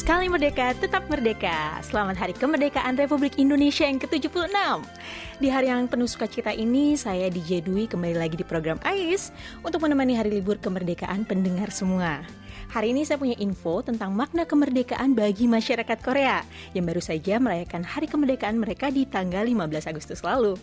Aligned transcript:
Sekali 0.00 0.32
merdeka, 0.32 0.72
tetap 0.80 1.04
merdeka. 1.12 1.76
Selamat 1.84 2.16
Hari 2.16 2.32
Kemerdekaan 2.32 2.96
Republik 2.96 3.36
Indonesia 3.36 3.84
yang 3.84 4.00
ke-76. 4.00 4.48
Di 5.36 5.52
hari 5.52 5.68
yang 5.68 5.84
penuh 5.92 6.08
sukacita 6.08 6.56
ini, 6.56 6.96
saya 6.96 7.28
DJ 7.28 7.60
Dwi 7.60 7.84
kembali 7.84 8.16
lagi 8.16 8.32
di 8.32 8.40
program 8.40 8.80
AIS 8.80 9.28
untuk 9.60 9.84
menemani 9.84 10.16
hari 10.16 10.32
libur 10.32 10.56
kemerdekaan 10.56 11.28
pendengar 11.28 11.68
semua. 11.68 12.24
Hari 12.70 12.94
ini 12.94 13.02
saya 13.02 13.18
punya 13.18 13.34
info 13.42 13.82
tentang 13.82 14.14
makna 14.14 14.46
kemerdekaan 14.46 15.10
bagi 15.18 15.50
masyarakat 15.50 15.98
Korea 16.06 16.46
yang 16.70 16.86
baru 16.86 17.02
saja 17.02 17.42
merayakan 17.42 17.82
hari 17.82 18.06
kemerdekaan 18.06 18.62
mereka 18.62 18.94
di 18.94 19.10
tanggal 19.10 19.42
15 19.42 19.90
Agustus 19.90 20.22
lalu. 20.22 20.54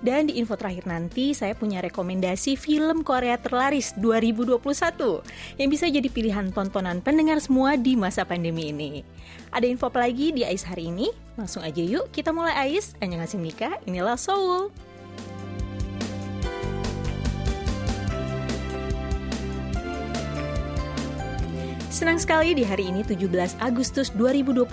Dan 0.00 0.32
di 0.32 0.40
info 0.40 0.56
terakhir 0.56 0.88
nanti 0.88 1.36
saya 1.36 1.52
punya 1.52 1.84
rekomendasi 1.84 2.56
film 2.56 3.04
Korea 3.04 3.36
terlaris 3.36 3.92
2021 4.00 4.56
yang 5.60 5.68
bisa 5.68 5.84
jadi 5.84 6.08
pilihan 6.08 6.48
tontonan 6.48 7.04
pendengar 7.04 7.36
semua 7.44 7.76
di 7.76 7.92
masa 7.92 8.24
pandemi 8.24 8.72
ini. 8.72 9.04
Ada 9.52 9.68
info 9.68 9.92
apa 9.92 10.08
lagi 10.08 10.32
di 10.32 10.40
AIS 10.40 10.64
hari 10.64 10.88
ini? 10.88 11.12
Langsung 11.36 11.60
aja 11.60 11.84
yuk 11.84 12.08
kita 12.08 12.32
mulai 12.32 12.56
AIS. 12.56 12.96
Annyeonghaseyo 13.04 13.36
Mika, 13.36 13.76
inilah 13.84 14.16
Seoul. 14.16 14.89
Senang 22.00 22.16
sekali 22.16 22.56
di 22.56 22.64
hari 22.64 22.88
ini 22.88 23.04
17 23.04 23.60
Agustus 23.60 24.08
2021, 24.16 24.64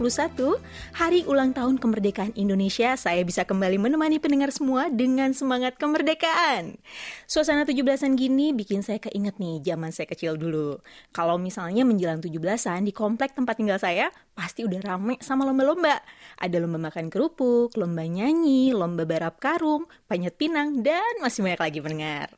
hari 0.96 1.28
ulang 1.28 1.52
tahun 1.52 1.76
kemerdekaan 1.76 2.32
Indonesia, 2.40 2.96
saya 2.96 3.20
bisa 3.28 3.44
kembali 3.44 3.76
menemani 3.76 4.16
pendengar 4.16 4.48
semua 4.48 4.88
dengan 4.88 5.36
semangat 5.36 5.76
kemerdekaan. 5.76 6.80
Suasana 7.28 7.68
17-an 7.68 8.16
gini 8.16 8.56
bikin 8.56 8.80
saya 8.80 9.04
keinget 9.04 9.44
nih 9.44 9.60
zaman 9.60 9.92
saya 9.92 10.08
kecil 10.08 10.40
dulu. 10.40 10.80
Kalau 11.12 11.36
misalnya 11.36 11.84
menjelang 11.84 12.24
17-an 12.24 12.88
di 12.88 12.96
komplek 12.96 13.36
tempat 13.36 13.60
tinggal 13.60 13.76
saya, 13.76 14.08
pasti 14.32 14.64
udah 14.64 14.80
rame 14.80 15.20
sama 15.20 15.44
lomba-lomba. 15.44 16.00
Ada 16.40 16.64
lomba 16.64 16.80
makan 16.80 17.12
kerupuk, 17.12 17.76
lomba 17.76 18.08
nyanyi, 18.08 18.72
lomba 18.72 19.04
barap 19.04 19.44
karung, 19.44 19.84
panjat 20.08 20.32
pinang, 20.40 20.80
dan 20.80 21.20
masih 21.20 21.44
banyak 21.44 21.60
lagi 21.60 21.80
pendengar. 21.84 22.32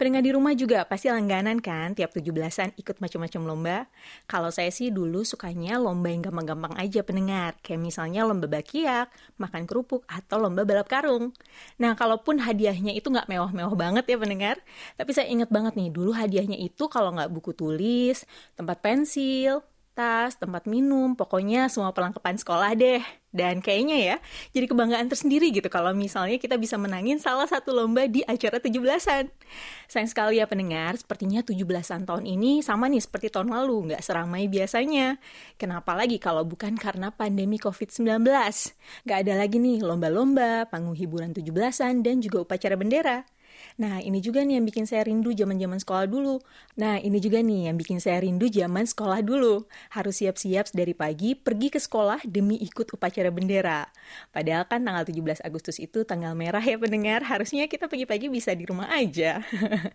Pendengar 0.00 0.24
di 0.24 0.32
rumah 0.34 0.56
juga 0.56 0.82
pasti 0.88 1.12
langganan 1.12 1.62
kan 1.62 1.94
tiap 1.94 2.10
17-an 2.16 2.74
ikut 2.74 2.96
macam-macam 2.98 3.40
lomba. 3.46 3.78
Kalau 4.26 4.50
saya 4.50 4.72
sih 4.72 4.90
dulu 4.90 5.22
sukanya 5.22 5.78
lomba 5.78 6.10
yang 6.10 6.24
gampang-gampang 6.26 6.74
aja 6.80 7.06
pendengar. 7.06 7.54
Kayak 7.60 7.80
misalnya 7.86 8.26
lomba 8.26 8.50
bakiak, 8.50 9.12
makan 9.38 9.68
kerupuk, 9.68 10.02
atau 10.10 10.42
lomba 10.42 10.66
balap 10.66 10.90
karung. 10.90 11.30
Nah, 11.78 11.94
kalaupun 11.94 12.42
hadiahnya 12.42 12.96
itu 12.96 13.12
nggak 13.12 13.30
mewah-mewah 13.30 13.76
banget 13.78 14.04
ya 14.10 14.16
pendengar. 14.18 14.56
Tapi 14.98 15.10
saya 15.14 15.30
ingat 15.30 15.52
banget 15.52 15.78
nih, 15.78 15.88
dulu 15.92 16.10
hadiahnya 16.16 16.58
itu 16.58 16.88
kalau 16.90 17.14
nggak 17.14 17.30
buku 17.30 17.54
tulis, 17.54 18.26
tempat 18.58 18.82
pensil, 18.82 19.62
tas, 19.92 20.36
tempat 20.40 20.64
minum, 20.64 21.12
pokoknya 21.12 21.68
semua 21.68 21.92
perlengkapan 21.92 22.36
sekolah 22.40 22.72
deh. 22.76 23.04
Dan 23.32 23.64
kayaknya 23.64 23.96
ya, 23.96 24.16
jadi 24.52 24.68
kebanggaan 24.68 25.08
tersendiri 25.08 25.48
gitu 25.56 25.64
kalau 25.72 25.96
misalnya 25.96 26.36
kita 26.36 26.60
bisa 26.60 26.76
menangin 26.76 27.16
salah 27.16 27.48
satu 27.48 27.72
lomba 27.72 28.04
di 28.04 28.20
acara 28.28 28.60
17-an. 28.60 29.32
Sayang 29.88 30.08
sekali 30.12 30.36
ya 30.36 30.44
pendengar, 30.44 31.00
sepertinya 31.00 31.40
17-an 31.40 32.04
tahun 32.04 32.28
ini 32.28 32.60
sama 32.60 32.92
nih 32.92 33.00
seperti 33.00 33.32
tahun 33.32 33.48
lalu, 33.48 33.92
nggak 33.92 34.04
seramai 34.04 34.52
biasanya. 34.52 35.16
Kenapa 35.56 35.96
lagi 35.96 36.20
kalau 36.20 36.44
bukan 36.44 36.76
karena 36.76 37.08
pandemi 37.08 37.56
COVID-19? 37.56 38.20
Nggak 39.08 39.18
ada 39.24 39.32
lagi 39.32 39.56
nih 39.56 39.80
lomba-lomba, 39.80 40.68
panggung 40.68 40.96
hiburan 40.96 41.32
17-an, 41.32 42.04
dan 42.04 42.20
juga 42.20 42.44
upacara 42.44 42.76
bendera. 42.76 43.24
Nah, 43.80 43.98
ini 44.02 44.20
juga 44.20 44.44
nih 44.44 44.60
yang 44.60 44.66
bikin 44.68 44.84
saya 44.84 45.08
rindu 45.08 45.32
zaman-zaman 45.32 45.80
sekolah 45.80 46.06
dulu. 46.06 46.38
Nah, 46.76 47.00
ini 47.00 47.18
juga 47.18 47.40
nih 47.40 47.72
yang 47.72 47.76
bikin 47.80 47.98
saya 47.98 48.20
rindu 48.20 48.46
zaman 48.52 48.84
sekolah 48.84 49.24
dulu. 49.24 49.64
Harus 49.92 50.20
siap-siap 50.20 50.72
dari 50.72 50.92
pagi 50.92 51.34
pergi 51.34 51.68
ke 51.72 51.80
sekolah 51.80 52.24
demi 52.28 52.60
ikut 52.60 52.92
upacara 52.92 53.32
bendera. 53.32 53.88
Padahal 54.30 54.68
kan 54.68 54.84
tanggal 54.84 55.04
17 55.04 55.44
Agustus 55.44 55.80
itu 55.80 56.04
tanggal 56.04 56.36
merah 56.36 56.62
ya 56.62 56.76
pendengar. 56.76 57.24
Harusnya 57.24 57.66
kita 57.66 57.88
pagi-pagi 57.88 58.28
bisa 58.28 58.52
di 58.52 58.64
rumah 58.68 58.88
aja. 58.92 59.40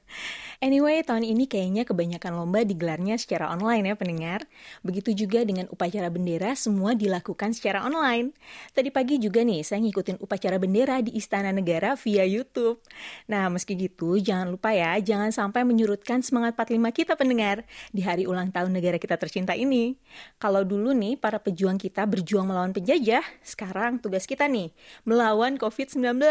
anyway, 0.66 1.04
tahun 1.06 1.26
ini 1.26 1.46
kayaknya 1.46 1.84
kebanyakan 1.86 2.34
lomba 2.38 2.66
digelarnya 2.66 3.16
secara 3.20 3.50
online 3.54 3.94
ya 3.94 3.96
pendengar. 3.96 4.40
Begitu 4.82 5.26
juga 5.26 5.44
dengan 5.44 5.70
upacara 5.70 6.10
bendera 6.10 6.54
semua 6.58 6.94
dilakukan 6.94 7.54
secara 7.54 7.86
online. 7.86 8.34
Tadi 8.74 8.90
pagi 8.90 9.22
juga 9.22 9.46
nih 9.46 9.62
saya 9.62 9.82
ngikutin 9.84 10.22
upacara 10.22 10.58
bendera 10.58 11.00
di 11.02 11.14
Istana 11.18 11.54
Negara 11.54 11.94
via 11.98 12.26
YouTube. 12.26 12.82
Nah, 13.30 13.50
meski 13.58 13.74
gitu, 13.74 14.22
jangan 14.22 14.54
lupa 14.54 14.70
ya, 14.70 14.94
jangan 15.02 15.34
sampai 15.34 15.66
menyurutkan 15.66 16.22
semangat 16.22 16.54
45 16.54 16.94
kita 16.94 17.14
pendengar 17.18 17.66
di 17.90 18.06
hari 18.06 18.30
ulang 18.30 18.54
tahun 18.54 18.70
negara 18.70 19.02
kita 19.02 19.18
tercinta 19.18 19.58
ini. 19.58 19.98
Kalau 20.38 20.62
dulu 20.62 20.94
nih, 20.94 21.18
para 21.18 21.42
pejuang 21.42 21.82
kita 21.82 22.06
berjuang 22.06 22.46
melawan 22.46 22.70
penjajah, 22.70 23.26
sekarang 23.42 23.98
tugas 23.98 24.30
kita 24.30 24.46
nih, 24.46 24.70
melawan 25.10 25.58
COVID-19. 25.58 26.22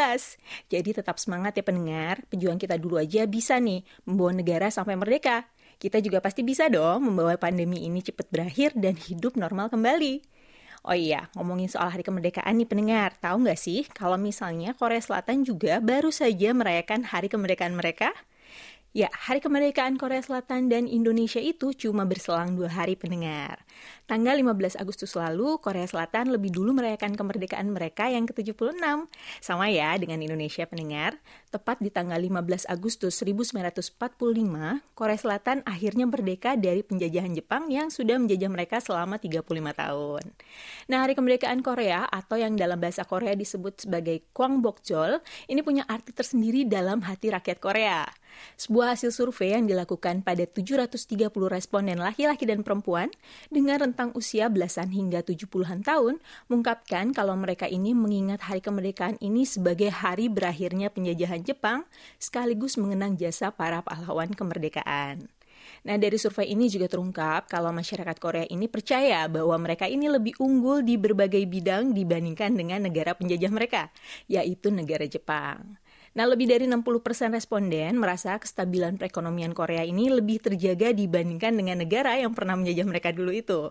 Jadi 0.71 0.91
tetap 0.95 1.19
semangat 1.19 1.59
ya 1.59 1.67
pendengar, 1.67 2.23
pejuang 2.31 2.63
kita 2.63 2.79
dulu 2.79 3.03
aja 3.03 3.27
bisa 3.27 3.59
nih, 3.59 3.83
membawa 4.07 4.31
negara 4.31 4.71
sampai 4.71 4.95
merdeka. 4.95 5.51
Kita 5.77 6.01
juga 6.01 6.25
pasti 6.25 6.41
bisa 6.41 6.73
dong 6.73 7.11
membawa 7.11 7.37
pandemi 7.37 7.85
ini 7.85 8.01
cepat 8.01 8.33
berakhir 8.33 8.73
dan 8.79 8.97
hidup 8.97 9.37
normal 9.37 9.69
kembali. 9.69 10.36
Oh 10.87 10.95
iya, 10.95 11.27
ngomongin 11.35 11.67
soal 11.67 11.91
hari 11.91 12.07
kemerdekaan 12.07 12.55
nih 12.63 12.69
pendengar, 12.71 13.11
tahu 13.19 13.43
nggak 13.43 13.59
sih 13.59 13.81
kalau 13.91 14.15
misalnya 14.15 14.71
Korea 14.79 15.03
Selatan 15.03 15.43
juga 15.43 15.83
baru 15.83 16.15
saja 16.15 16.55
merayakan 16.55 17.03
hari 17.11 17.27
kemerdekaan 17.27 17.75
mereka? 17.75 18.15
Ya, 18.97 19.13
Hari 19.13 19.45
Kemerdekaan 19.45 20.01
Korea 20.01 20.25
Selatan 20.25 20.73
dan 20.73 20.89
Indonesia 20.89 21.37
itu 21.37 21.77
cuma 21.77 22.09
berselang 22.09 22.57
dua 22.57 22.73
hari 22.73 22.97
pendengar. 22.97 23.61
Tanggal 24.09 24.41
15 24.41 24.81
Agustus 24.81 25.13
lalu, 25.13 25.61
Korea 25.61 25.85
Selatan 25.85 26.33
lebih 26.33 26.49
dulu 26.49 26.73
merayakan 26.73 27.13
kemerdekaan 27.13 27.69
mereka 27.77 28.09
yang 28.09 28.25
ke-76. 28.25 28.81
Sama 29.45 29.69
ya 29.69 29.93
dengan 30.01 30.25
Indonesia 30.25 30.65
pendengar. 30.65 31.21
Tepat 31.53 31.85
di 31.85 31.93
tanggal 31.93 32.17
15 32.17 32.65
Agustus 32.73 33.21
1945, 33.21 34.01
Korea 34.97 35.19
Selatan 35.21 35.61
akhirnya 35.69 36.09
merdeka 36.09 36.57
dari 36.57 36.81
penjajahan 36.81 37.37
Jepang 37.37 37.69
yang 37.69 37.93
sudah 37.93 38.17
menjajah 38.17 38.49
mereka 38.49 38.81
selama 38.81 39.21
35 39.21 39.77
tahun. 39.77 40.25
Nah, 40.89 41.05
Hari 41.05 41.13
Kemerdekaan 41.13 41.61
Korea 41.61 42.09
atau 42.09 42.41
yang 42.41 42.57
dalam 42.57 42.81
bahasa 42.81 43.05
Korea 43.05 43.37
disebut 43.37 43.85
sebagai 43.85 44.25
Kwangbokjol, 44.33 45.21
ini 45.53 45.61
punya 45.61 45.85
arti 45.85 46.17
tersendiri 46.17 46.65
dalam 46.65 47.05
hati 47.05 47.29
rakyat 47.29 47.61
Korea. 47.61 48.09
Sebuah 48.57 48.97
hasil 48.97 49.13
survei 49.13 49.53
yang 49.57 49.69
dilakukan 49.69 50.25
pada 50.25 50.45
730 50.49 51.29
responden 51.49 52.01
laki-laki 52.01 52.49
dan 52.49 52.65
perempuan 52.65 53.13
dengan 53.53 53.83
rentang 53.83 54.13
usia 54.17 54.49
belasan 54.49 54.93
hingga 54.93 55.21
70-an 55.21 55.85
tahun 55.85 56.23
mengungkapkan 56.49 57.13
kalau 57.13 57.37
mereka 57.37 57.69
ini 57.69 57.93
mengingat 57.93 58.45
hari 58.47 58.65
kemerdekaan 58.65 59.21
ini 59.21 59.45
sebagai 59.45 59.93
hari 59.93 60.33
berakhirnya 60.33 60.89
penjajahan 60.89 61.43
Jepang 61.43 61.85
sekaligus 62.17 62.81
mengenang 62.81 63.19
jasa 63.21 63.53
para 63.53 63.83
pahlawan 63.85 64.33
kemerdekaan. 64.33 65.29
Nah, 65.87 65.97
dari 65.99 66.19
survei 66.19 66.51
ini 66.51 66.67
juga 66.67 66.91
terungkap 66.91 67.47
kalau 67.51 67.71
masyarakat 67.71 68.17
Korea 68.19 68.47
ini 68.51 68.67
percaya 68.67 69.27
bahwa 69.31 69.55
mereka 69.59 69.87
ini 69.87 70.11
lebih 70.11 70.39
unggul 70.43 70.83
di 70.83 70.99
berbagai 70.99 71.43
bidang 71.47 71.95
dibandingkan 71.95 72.55
dengan 72.59 72.87
negara 72.87 73.15
penjajah 73.15 73.53
mereka, 73.53 73.91
yaitu 74.27 74.71
negara 74.75 75.07
Jepang. 75.07 75.79
Nah, 76.17 76.25
lebih 76.25 76.49
dari 76.49 76.65
60% 76.65 77.37
responden 77.37 78.01
merasa 78.01 78.41
kestabilan 78.41 78.97
perekonomian 78.97 79.53
Korea 79.53 79.85
ini 79.85 80.09
lebih 80.09 80.41
terjaga 80.41 80.97
dibandingkan 80.97 81.53
dengan 81.53 81.85
negara 81.85 82.17
yang 82.17 82.33
pernah 82.33 82.57
menjajah 82.57 82.89
mereka 82.89 83.13
dulu 83.13 83.37
itu. 83.37 83.69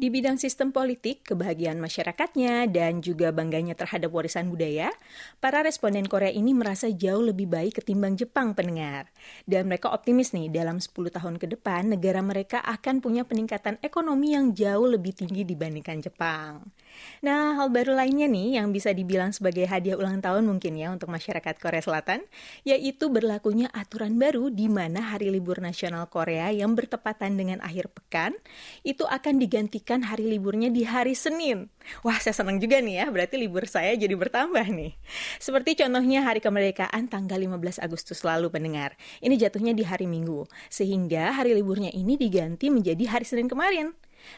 Di 0.00 0.08
bidang 0.08 0.40
sistem 0.40 0.72
politik, 0.72 1.20
kebahagiaan 1.28 1.76
masyarakatnya, 1.76 2.64
dan 2.72 3.04
juga 3.04 3.28
bangganya 3.28 3.76
terhadap 3.76 4.08
warisan 4.08 4.48
budaya, 4.48 4.88
para 5.36 5.60
responden 5.60 6.08
Korea 6.08 6.32
ini 6.32 6.56
merasa 6.56 6.88
jauh 6.88 7.20
lebih 7.20 7.52
baik 7.52 7.84
ketimbang 7.84 8.16
Jepang 8.16 8.56
pendengar. 8.56 9.12
Dan 9.44 9.68
mereka 9.68 9.92
optimis 9.92 10.32
nih, 10.32 10.48
dalam 10.48 10.80
10 10.80 11.12
tahun 11.12 11.36
ke 11.36 11.60
depan, 11.60 11.92
negara 11.92 12.24
mereka 12.24 12.64
akan 12.64 13.04
punya 13.04 13.28
peningkatan 13.28 13.76
ekonomi 13.84 14.32
yang 14.32 14.56
jauh 14.56 14.88
lebih 14.88 15.12
tinggi 15.12 15.44
dibandingkan 15.44 16.00
Jepang. 16.00 16.64
Nah, 17.20 17.56
hal 17.60 17.68
baru 17.68 17.96
lainnya 17.96 18.28
nih 18.28 18.60
yang 18.60 18.72
bisa 18.72 18.96
dibilang 18.96 19.32
sebagai 19.32 19.68
hadiah 19.68 19.96
ulang 19.96 20.24
tahun 20.24 20.48
mungkin 20.48 20.72
ya 20.76 20.88
untuk 20.92 21.12
masyarakat 21.12 21.56
Korea 21.60 21.81
Selatan, 21.82 22.22
yaitu 22.62 23.10
berlakunya 23.10 23.66
aturan 23.74 24.16
baru 24.16 24.48
di 24.48 24.70
mana 24.70 25.02
hari 25.02 25.28
libur 25.28 25.58
nasional 25.58 26.06
Korea 26.06 26.48
yang 26.54 26.78
bertepatan 26.78 27.34
dengan 27.34 27.58
akhir 27.58 27.90
pekan 27.90 28.38
itu 28.86 29.02
akan 29.02 29.42
digantikan 29.42 30.06
hari 30.06 30.30
liburnya 30.30 30.70
di 30.70 30.86
hari 30.86 31.18
Senin. 31.18 31.68
Wah, 32.06 32.22
saya 32.22 32.32
senang 32.32 32.62
juga 32.62 32.78
nih 32.78 33.02
ya, 33.02 33.06
berarti 33.10 33.34
libur 33.36 33.66
saya 33.66 33.92
jadi 33.98 34.14
bertambah 34.14 34.64
nih. 34.70 34.94
Seperti 35.42 35.82
contohnya 35.82 36.22
hari 36.22 36.38
kemerdekaan 36.38 37.10
tanggal 37.10 37.36
15 37.36 37.82
Agustus 37.82 38.22
lalu 38.22 38.48
pendengar. 38.54 38.94
Ini 39.18 39.34
jatuhnya 39.34 39.74
di 39.74 39.82
hari 39.82 40.06
Minggu, 40.06 40.46
sehingga 40.70 41.34
hari 41.34 41.58
liburnya 41.58 41.90
ini 41.90 42.14
diganti 42.14 42.70
menjadi 42.70 43.04
hari 43.10 43.26
Senin 43.26 43.50
kemarin. 43.50 43.90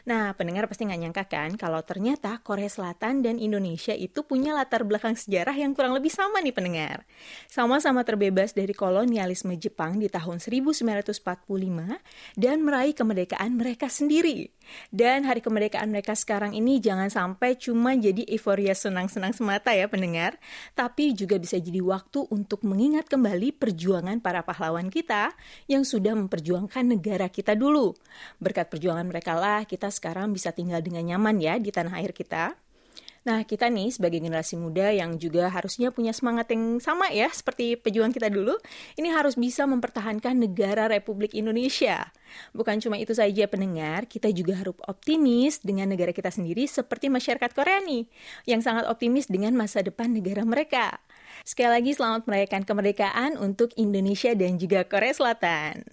Nah, 0.05 0.35
pendengar 0.37 0.69
pasti 0.69 0.85
nggak 0.85 1.01
nyangka 1.01 1.23
kan 1.25 1.49
kalau 1.57 1.81
ternyata 1.81 2.37
Korea 2.41 2.69
Selatan 2.69 3.25
dan 3.25 3.41
Indonesia 3.41 3.95
itu 3.95 4.21
punya 4.25 4.53
latar 4.53 4.85
belakang 4.85 5.17
sejarah 5.17 5.55
yang 5.55 5.73
kurang 5.73 5.95
lebih 5.97 6.13
sama 6.13 6.41
nih 6.41 6.53
pendengar. 6.53 7.07
Sama-sama 7.49 8.05
terbebas 8.05 8.53
dari 8.53 8.71
kolonialisme 8.71 9.55
Jepang 9.57 9.97
di 9.97 10.11
tahun 10.11 10.37
1945 10.37 11.15
dan 12.37 12.57
meraih 12.61 12.93
kemerdekaan 12.93 13.57
mereka 13.57 13.87
sendiri. 13.89 14.51
Dan 14.89 15.29
hari 15.29 15.45
kemerdekaan 15.45 15.93
mereka 15.93 16.17
sekarang 16.17 16.57
ini 16.57 16.81
jangan 16.81 17.09
sampai 17.09 17.57
cuma 17.57 17.93
jadi 17.93 18.25
euforia 18.33 18.73
senang-senang 18.73 19.33
semata 19.33 19.71
ya 19.71 19.85
pendengar, 19.85 20.37
tapi 20.73 21.13
juga 21.13 21.37
bisa 21.37 21.61
jadi 21.61 21.81
waktu 21.85 22.25
untuk 22.33 22.65
mengingat 22.65 23.05
kembali 23.05 23.55
perjuangan 23.55 24.17
para 24.21 24.41
pahlawan 24.41 24.89
kita 24.89 25.33
yang 25.69 25.85
sudah 25.85 26.17
memperjuangkan 26.17 26.97
negara 26.97 27.29
kita 27.29 27.53
dulu. 27.53 27.93
Berkat 28.41 28.73
perjuangan 28.73 29.05
mereka 29.05 29.37
lah 29.37 29.63
sekarang 29.91 30.31
bisa 30.31 30.55
tinggal 30.55 30.79
dengan 30.79 31.03
nyaman 31.03 31.37
ya 31.43 31.59
di 31.59 31.69
tanah 31.69 31.99
air 31.99 32.15
kita. 32.15 32.55
Nah, 33.25 33.41
kita 33.41 33.73
nih 33.73 33.89
sebagai 33.89 34.21
generasi 34.21 34.53
muda 34.53 34.93
yang 34.93 35.17
juga 35.17 35.49
harusnya 35.49 35.89
punya 35.89 36.13
semangat 36.13 36.53
yang 36.53 36.77
sama 36.77 37.09
ya, 37.09 37.25
seperti 37.33 37.73
pejuang 37.73 38.13
kita 38.13 38.29
dulu, 38.29 38.53
ini 39.01 39.09
harus 39.09 39.33
bisa 39.33 39.65
mempertahankan 39.65 40.37
negara 40.37 40.85
Republik 40.85 41.33
Indonesia. 41.33 42.13
Bukan 42.53 42.77
cuma 42.85 43.01
itu 43.01 43.17
saja 43.17 43.49
pendengar, 43.49 44.05
kita 44.05 44.29
juga 44.29 44.61
harus 44.61 44.77
optimis 44.85 45.57
dengan 45.65 45.89
negara 45.89 46.13
kita 46.13 46.29
sendiri 46.29 46.69
seperti 46.69 47.09
masyarakat 47.09 47.49
Korea 47.57 47.81
nih, 47.81 48.05
yang 48.45 48.61
sangat 48.61 48.85
optimis 48.85 49.25
dengan 49.25 49.57
masa 49.57 49.81
depan 49.81 50.13
negara 50.13 50.45
mereka. 50.45 51.01
Sekali 51.45 51.77
lagi 51.77 51.93
selamat 51.93 52.25
merayakan 52.25 52.65
kemerdekaan 52.65 53.37
untuk 53.37 53.69
Indonesia 53.77 54.33
dan 54.33 54.57
juga 54.57 54.81
Korea 54.81 55.13
Selatan. 55.13 55.85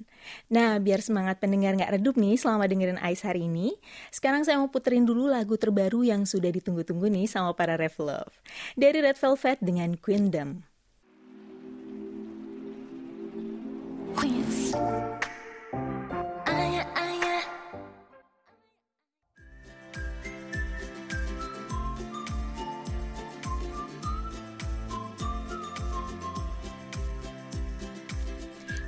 Nah, 0.48 0.80
biar 0.80 1.04
semangat 1.04 1.44
pendengar 1.44 1.76
nggak 1.76 2.00
redup 2.00 2.16
nih 2.16 2.40
selama 2.40 2.64
dengerin 2.64 2.96
Ais 2.96 3.20
hari 3.20 3.44
ini, 3.44 3.76
sekarang 4.08 4.48
saya 4.48 4.56
mau 4.56 4.72
puterin 4.72 5.04
dulu 5.04 5.28
lagu 5.28 5.60
terbaru 5.60 6.08
yang 6.08 6.24
sudah 6.24 6.48
ditunggu-tunggu 6.48 7.12
nih 7.12 7.28
sama 7.28 7.52
para 7.52 7.76
Rev 7.76 7.92
Love. 8.00 8.32
Dari 8.80 9.04
Red 9.04 9.20
Velvet 9.20 9.58
dengan 9.60 9.92
Queendom. 10.00 10.64
Queens. 14.16 14.72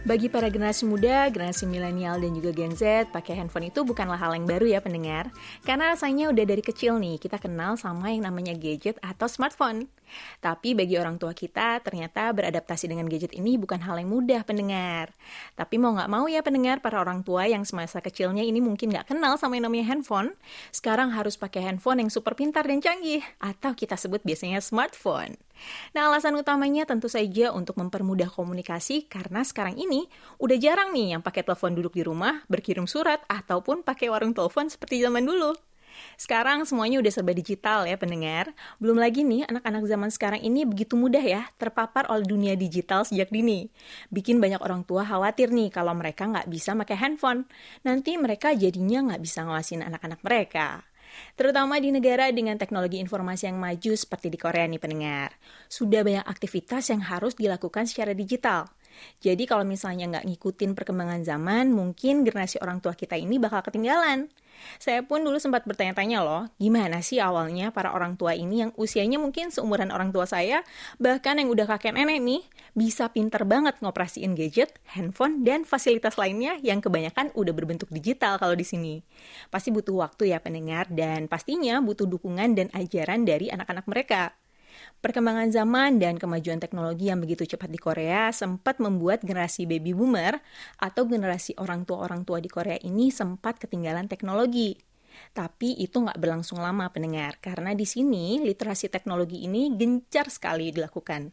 Bagi 0.05 0.29
para 0.29 0.53
generasi 0.53 0.85
muda, 0.85 1.33
generasi 1.33 1.65
milenial 1.65 2.21
dan 2.21 2.37
juga 2.37 2.53
Gen 2.53 2.77
Z, 2.77 3.09
pakai 3.09 3.41
handphone 3.41 3.73
itu 3.73 3.89
bukanlah 3.89 4.21
hal 4.21 4.37
yang 4.37 4.45
baru 4.45 4.69
ya 4.69 4.85
pendengar. 4.85 5.33
Karena 5.65 5.97
rasanya 5.97 6.29
udah 6.29 6.45
dari 6.45 6.61
kecil 6.61 7.01
nih 7.01 7.17
kita 7.17 7.41
kenal 7.41 7.81
sama 7.81 8.13
yang 8.13 8.29
namanya 8.29 8.53
gadget 8.53 9.01
atau 9.01 9.25
smartphone. 9.33 9.89
Tapi 10.41 10.77
bagi 10.77 10.97
orang 10.97 11.17
tua 11.17 11.33
kita, 11.33 11.81
ternyata 11.81 12.31
beradaptasi 12.31 12.91
dengan 12.91 13.07
gadget 13.11 13.33
ini 13.35 13.57
bukan 13.57 13.81
hal 13.83 13.99
yang 14.01 14.11
mudah 14.11 14.45
pendengar. 14.45 15.13
Tapi 15.59 15.77
mau 15.77 15.93
nggak 15.97 16.11
mau 16.11 16.25
ya 16.31 16.41
pendengar, 16.45 16.85
para 16.85 17.01
orang 17.01 17.25
tua 17.27 17.49
yang 17.49 17.67
semasa 17.67 17.99
kecilnya 18.05 18.45
ini 18.45 18.61
mungkin 18.63 18.93
nggak 18.93 19.15
kenal 19.15 19.37
sama 19.41 19.57
yang 19.59 19.69
namanya 19.71 19.95
handphone, 19.95 20.37
sekarang 20.71 21.13
harus 21.13 21.35
pakai 21.35 21.65
handphone 21.65 22.05
yang 22.05 22.11
super 22.13 22.37
pintar 22.37 22.67
dan 22.69 22.81
canggih, 22.85 23.25
atau 23.41 23.73
kita 23.73 23.95
sebut 23.95 24.23
biasanya 24.23 24.61
smartphone. 24.61 25.37
Nah, 25.95 26.11
alasan 26.11 26.35
utamanya 26.35 26.85
tentu 26.85 27.07
saja 27.07 27.55
untuk 27.55 27.79
mempermudah 27.79 28.29
komunikasi 28.29 29.07
karena 29.07 29.47
sekarang 29.47 29.79
ini 29.79 30.11
udah 30.43 30.59
jarang 30.59 30.91
nih 30.91 31.15
yang 31.17 31.23
pakai 31.23 31.47
telepon 31.47 31.79
duduk 31.79 31.95
di 31.95 32.03
rumah, 32.03 32.43
berkirim 32.51 32.91
surat, 32.91 33.23
ataupun 33.31 33.87
pakai 33.87 34.11
warung 34.11 34.35
telepon 34.35 34.67
seperti 34.67 35.01
zaman 35.01 35.25
dulu. 35.25 35.55
Sekarang 36.17 36.63
semuanya 36.69 37.01
udah 37.01 37.13
serba 37.13 37.33
digital 37.33 37.85
ya 37.89 37.99
pendengar. 37.99 38.53
Belum 38.79 38.97
lagi 38.99 39.23
nih 39.23 39.49
anak-anak 39.49 39.85
zaman 39.89 40.11
sekarang 40.11 40.41
ini 40.43 40.65
begitu 40.65 40.95
mudah 40.95 41.23
ya 41.23 41.43
terpapar 41.61 42.09
oleh 42.09 42.25
dunia 42.25 42.55
digital 42.55 43.05
sejak 43.05 43.29
dini. 43.29 43.69
Bikin 44.11 44.39
banyak 44.39 44.63
orang 44.63 44.83
tua 44.85 45.05
khawatir 45.05 45.51
nih 45.51 45.73
kalau 45.73 45.93
mereka 45.97 46.29
nggak 46.29 46.47
bisa 46.51 46.75
pakai 46.75 46.97
handphone. 47.01 47.49
Nanti 47.87 48.17
mereka 48.17 48.53
jadinya 48.53 49.13
nggak 49.13 49.23
bisa 49.23 49.45
ngawasin 49.45 49.85
anak-anak 49.87 50.21
mereka 50.23 50.85
terutama 51.39 51.79
di 51.79 51.95
negara 51.95 52.31
dengan 52.35 52.59
teknologi 52.59 52.99
informasi 52.99 53.47
yang 53.51 53.59
maju 53.59 53.93
seperti 53.95 54.35
di 54.35 54.39
Korea 54.39 54.67
nih 54.67 54.83
pendengar. 54.83 55.35
Sudah 55.71 56.03
banyak 56.03 56.27
aktivitas 56.27 56.91
yang 56.91 57.03
harus 57.07 57.39
dilakukan 57.39 57.87
secara 57.87 58.13
digital. 58.15 58.71
Jadi 59.21 59.45
kalau 59.49 59.65
misalnya 59.67 60.19
nggak 60.19 60.27
ngikutin 60.29 60.77
perkembangan 60.77 61.23
zaman, 61.25 61.73
mungkin 61.73 62.23
generasi 62.23 62.61
orang 62.61 62.79
tua 62.79 62.93
kita 62.93 63.15
ini 63.19 63.41
bakal 63.41 63.65
ketinggalan. 63.65 64.29
Saya 64.79 65.03
pun 65.03 65.23
dulu 65.27 65.37
sempat 65.43 65.67
bertanya-tanya 65.67 66.23
loh, 66.23 66.47
gimana 66.63 67.03
sih 67.03 67.19
awalnya 67.19 67.75
para 67.75 67.91
orang 67.91 68.15
tua 68.15 68.39
ini 68.39 68.63
yang 68.63 68.71
usianya 68.79 69.19
mungkin 69.19 69.51
seumuran 69.51 69.91
orang 69.91 70.15
tua 70.15 70.31
saya, 70.31 70.63
bahkan 71.03 71.43
yang 71.43 71.51
udah 71.51 71.67
kakek 71.67 71.91
nenek 71.91 72.23
nih, 72.23 72.43
bisa 72.73 73.11
pinter 73.11 73.43
banget 73.45 73.79
ngoperasiin 73.83 74.39
gadget, 74.39 74.79
handphone, 74.95 75.43
dan 75.43 75.67
fasilitas 75.67 76.15
lainnya 76.15 76.59
yang 76.63 76.79
kebanyakan 76.79 77.35
udah 77.35 77.51
berbentuk 77.51 77.91
digital 77.91 78.39
kalau 78.39 78.55
di 78.55 78.63
sini. 78.63 79.03
Pasti 79.51 79.75
butuh 79.75 80.07
waktu 80.07 80.31
ya 80.35 80.39
pendengar, 80.39 80.87
dan 80.91 81.27
pastinya 81.27 81.83
butuh 81.83 82.07
dukungan 82.07 82.55
dan 82.55 82.71
ajaran 82.75 83.27
dari 83.27 83.51
anak-anak 83.51 83.87
mereka. 83.91 84.39
Perkembangan 85.03 85.53
zaman 85.53 86.01
dan 86.01 86.17
kemajuan 86.17 86.59
teknologi 86.59 87.13
yang 87.13 87.21
begitu 87.21 87.45
cepat 87.45 87.69
di 87.69 87.77
Korea 87.77 88.33
sempat 88.33 88.81
membuat 88.81 89.21
generasi 89.21 89.69
baby 89.69 89.93
boomer 89.93 90.41
atau 90.81 91.05
generasi 91.05 91.53
orang 91.61 91.85
tua-orang 91.85 92.25
tua 92.25 92.41
di 92.41 92.49
Korea 92.49 92.81
ini 92.81 93.13
sempat 93.13 93.61
ketinggalan 93.61 94.09
teknologi. 94.09 94.77
Tapi 95.31 95.79
itu 95.79 96.03
nggak 96.03 96.19
berlangsung 96.19 96.59
lama 96.59 96.91
pendengar, 96.91 97.39
karena 97.39 97.71
di 97.71 97.87
sini 97.87 98.43
literasi 98.43 98.91
teknologi 98.91 99.47
ini 99.47 99.71
gencar 99.79 100.27
sekali 100.27 100.75
dilakukan. 100.75 101.31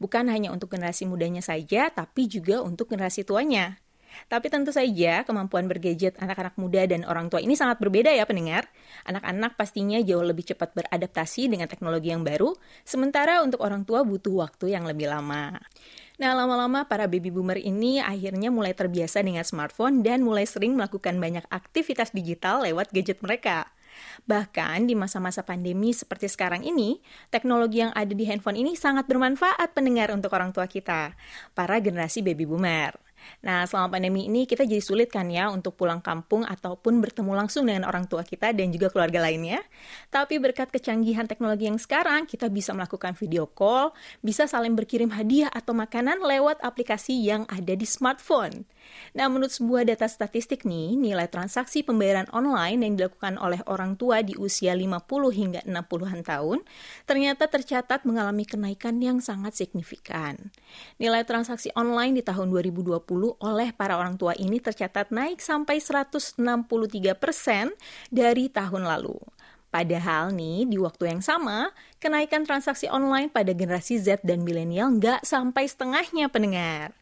Bukan 0.00 0.30
hanya 0.32 0.48
untuk 0.54 0.72
generasi 0.72 1.04
mudanya 1.04 1.44
saja, 1.44 1.92
tapi 1.92 2.24
juga 2.30 2.64
untuk 2.64 2.88
generasi 2.88 3.26
tuanya. 3.26 3.76
Tapi 4.26 4.46
tentu 4.52 4.74
saja 4.74 5.22
kemampuan 5.24 5.66
bergadget 5.66 6.16
anak-anak 6.20 6.54
muda 6.60 6.84
dan 6.84 7.06
orang 7.08 7.32
tua 7.32 7.40
ini 7.40 7.54
sangat 7.54 7.80
berbeda 7.80 8.12
ya 8.12 8.28
pendengar. 8.28 8.68
Anak-anak 9.08 9.54
pastinya 9.56 10.00
jauh 10.02 10.24
lebih 10.24 10.48
cepat 10.48 10.74
beradaptasi 10.74 11.48
dengan 11.48 11.70
teknologi 11.70 12.10
yang 12.12 12.26
baru, 12.26 12.52
sementara 12.82 13.40
untuk 13.40 13.64
orang 13.64 13.86
tua 13.88 14.02
butuh 14.02 14.44
waktu 14.44 14.74
yang 14.74 14.84
lebih 14.84 15.08
lama. 15.08 15.56
Nah, 16.18 16.34
lama-lama 16.34 16.82
para 16.90 17.06
baby 17.06 17.30
boomer 17.30 17.62
ini 17.62 18.02
akhirnya 18.02 18.50
mulai 18.50 18.74
terbiasa 18.74 19.22
dengan 19.22 19.46
smartphone 19.46 20.02
dan 20.02 20.26
mulai 20.26 20.50
sering 20.50 20.74
melakukan 20.74 21.14
banyak 21.14 21.46
aktivitas 21.46 22.10
digital 22.10 22.66
lewat 22.66 22.90
gadget 22.90 23.22
mereka. 23.22 23.70
Bahkan 24.26 24.90
di 24.90 24.94
masa-masa 24.98 25.46
pandemi 25.46 25.94
seperti 25.94 26.26
sekarang 26.26 26.66
ini, 26.66 26.98
teknologi 27.30 27.82
yang 27.86 27.94
ada 27.94 28.10
di 28.10 28.24
handphone 28.26 28.58
ini 28.58 28.74
sangat 28.74 29.06
bermanfaat 29.06 29.72
pendengar 29.74 30.10
untuk 30.10 30.34
orang 30.34 30.50
tua 30.50 30.66
kita, 30.66 31.14
para 31.54 31.78
generasi 31.78 32.20
baby 32.20 32.44
boomer. 32.44 33.07
Nah, 33.44 33.64
selama 33.68 33.98
pandemi 33.98 34.26
ini 34.26 34.44
kita 34.44 34.66
jadi 34.66 34.82
sulit 34.82 35.12
kan 35.12 35.28
ya 35.30 35.48
untuk 35.52 35.78
pulang 35.78 36.02
kampung 36.02 36.42
ataupun 36.42 36.98
bertemu 37.02 37.32
langsung 37.34 37.68
dengan 37.68 37.86
orang 37.86 38.08
tua 38.08 38.26
kita 38.26 38.50
dan 38.52 38.72
juga 38.74 38.90
keluarga 38.90 39.24
lainnya. 39.24 39.62
Tapi 40.10 40.40
berkat 40.42 40.72
kecanggihan 40.74 41.28
teknologi 41.28 41.68
yang 41.70 41.78
sekarang, 41.78 42.24
kita 42.24 42.50
bisa 42.50 42.74
melakukan 42.74 43.14
video 43.14 43.46
call, 43.46 43.94
bisa 44.24 44.48
saling 44.48 44.74
berkirim 44.74 45.12
hadiah 45.12 45.50
atau 45.52 45.72
makanan 45.76 46.20
lewat 46.22 46.60
aplikasi 46.64 47.14
yang 47.18 47.48
ada 47.50 47.74
di 47.74 47.86
smartphone. 47.86 48.68
Nah, 49.16 49.26
menurut 49.32 49.50
sebuah 49.50 49.88
data 49.88 50.04
statistik 50.04 50.68
nih, 50.68 50.94
nilai 50.94 51.26
transaksi 51.26 51.80
pembayaran 51.80 52.28
online 52.30 52.84
yang 52.84 52.94
dilakukan 53.00 53.40
oleh 53.40 53.60
orang 53.64 53.96
tua 53.96 54.20
di 54.20 54.36
usia 54.36 54.76
50 54.76 55.04
hingga 55.32 55.60
60-an 55.64 56.20
tahun 56.22 56.58
ternyata 57.08 57.48
tercatat 57.48 58.04
mengalami 58.04 58.44
kenaikan 58.44 59.00
yang 59.00 59.18
sangat 59.24 59.56
signifikan. 59.56 60.52
Nilai 61.00 61.24
transaksi 61.24 61.72
online 61.72 62.20
di 62.20 62.22
tahun 62.22 62.52
2020 62.52 63.00
oleh 63.40 63.68
para 63.72 63.96
orang 63.96 64.20
tua 64.20 64.36
ini 64.36 64.60
tercatat 64.60 65.08
naik 65.08 65.40
sampai 65.40 65.80
163 65.80 66.38
persen 67.16 67.72
dari 68.12 68.52
tahun 68.52 68.84
lalu. 68.84 69.16
Padahal 69.68 70.32
nih, 70.32 70.64
di 70.64 70.80
waktu 70.80 71.12
yang 71.12 71.20
sama, 71.20 71.76
kenaikan 72.00 72.48
transaksi 72.48 72.88
online 72.88 73.28
pada 73.28 73.52
generasi 73.52 74.00
Z 74.00 74.24
dan 74.24 74.40
milenial 74.40 74.96
nggak 74.96 75.28
sampai 75.28 75.68
setengahnya 75.68 76.32
pendengar. 76.32 76.96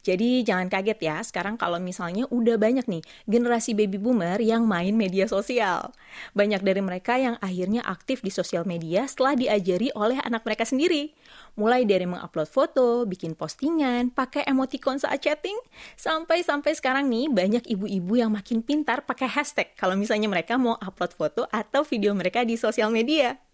Jadi 0.00 0.40
jangan 0.46 0.72
kaget 0.72 0.98
ya, 1.02 1.16
sekarang 1.20 1.60
kalau 1.60 1.76
misalnya 1.76 2.24
udah 2.32 2.56
banyak 2.56 2.88
nih 2.88 3.02
generasi 3.28 3.76
baby 3.76 4.00
boomer 4.00 4.40
yang 4.40 4.64
main 4.64 4.96
media 4.96 5.28
sosial. 5.28 5.92
Banyak 6.32 6.64
dari 6.64 6.80
mereka 6.80 7.20
yang 7.20 7.36
akhirnya 7.44 7.84
aktif 7.84 8.24
di 8.24 8.32
sosial 8.32 8.64
media 8.64 9.04
setelah 9.04 9.36
diajari 9.36 9.92
oleh 9.92 10.16
anak 10.24 10.46
mereka 10.46 10.64
sendiri. 10.64 11.12
Mulai 11.60 11.84
dari 11.84 12.08
mengupload 12.08 12.48
foto, 12.48 13.04
bikin 13.04 13.36
postingan, 13.36 14.14
pakai 14.14 14.48
emoticon 14.48 14.96
saat 14.96 15.20
chatting, 15.20 15.58
sampai-sampai 16.00 16.72
sekarang 16.72 17.12
nih 17.12 17.28
banyak 17.28 17.64
ibu-ibu 17.68 18.16
yang 18.16 18.32
makin 18.32 18.64
pintar 18.64 19.04
pakai 19.04 19.28
hashtag 19.28 19.74
kalau 19.76 19.98
misalnya 19.98 20.30
mereka 20.30 20.56
mau 20.56 20.80
upload 20.80 21.12
foto 21.12 21.42
atau 21.52 21.84
video 21.84 22.16
mereka 22.16 22.46
di 22.46 22.56
sosial 22.56 22.88
media. 22.88 23.49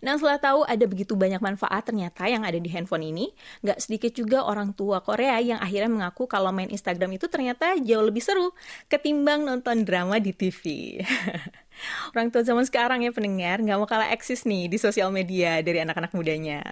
Nah 0.00 0.16
setelah 0.16 0.40
tahu 0.40 0.60
ada 0.64 0.84
begitu 0.88 1.14
banyak 1.14 1.38
manfaat 1.38 1.86
ternyata 1.86 2.26
yang 2.26 2.42
ada 2.42 2.56
di 2.56 2.68
handphone 2.70 3.08
ini, 3.08 3.30
nggak 3.62 3.78
sedikit 3.78 4.12
juga 4.14 4.44
orang 4.44 4.72
tua 4.74 5.00
Korea 5.04 5.38
yang 5.38 5.60
akhirnya 5.60 5.90
mengaku 5.90 6.26
kalau 6.26 6.50
main 6.50 6.68
Instagram 6.68 7.14
itu 7.16 7.26
ternyata 7.28 7.76
jauh 7.78 8.04
lebih 8.04 8.22
seru 8.24 8.52
ketimbang 8.90 9.44
nonton 9.44 9.84
drama 9.84 10.18
di 10.18 10.32
TV. 10.34 10.62
Orang 12.14 12.32
tua 12.32 12.42
zaman 12.42 12.64
sekarang 12.64 13.04
ya 13.04 13.10
pendengar 13.14 13.60
nggak 13.62 13.78
mau 13.78 13.88
kalah 13.88 14.10
eksis 14.10 14.48
nih 14.48 14.66
di 14.66 14.78
sosial 14.80 15.12
media 15.14 15.60
dari 15.62 15.82
anak-anak 15.84 16.12
mudanya. 16.16 16.64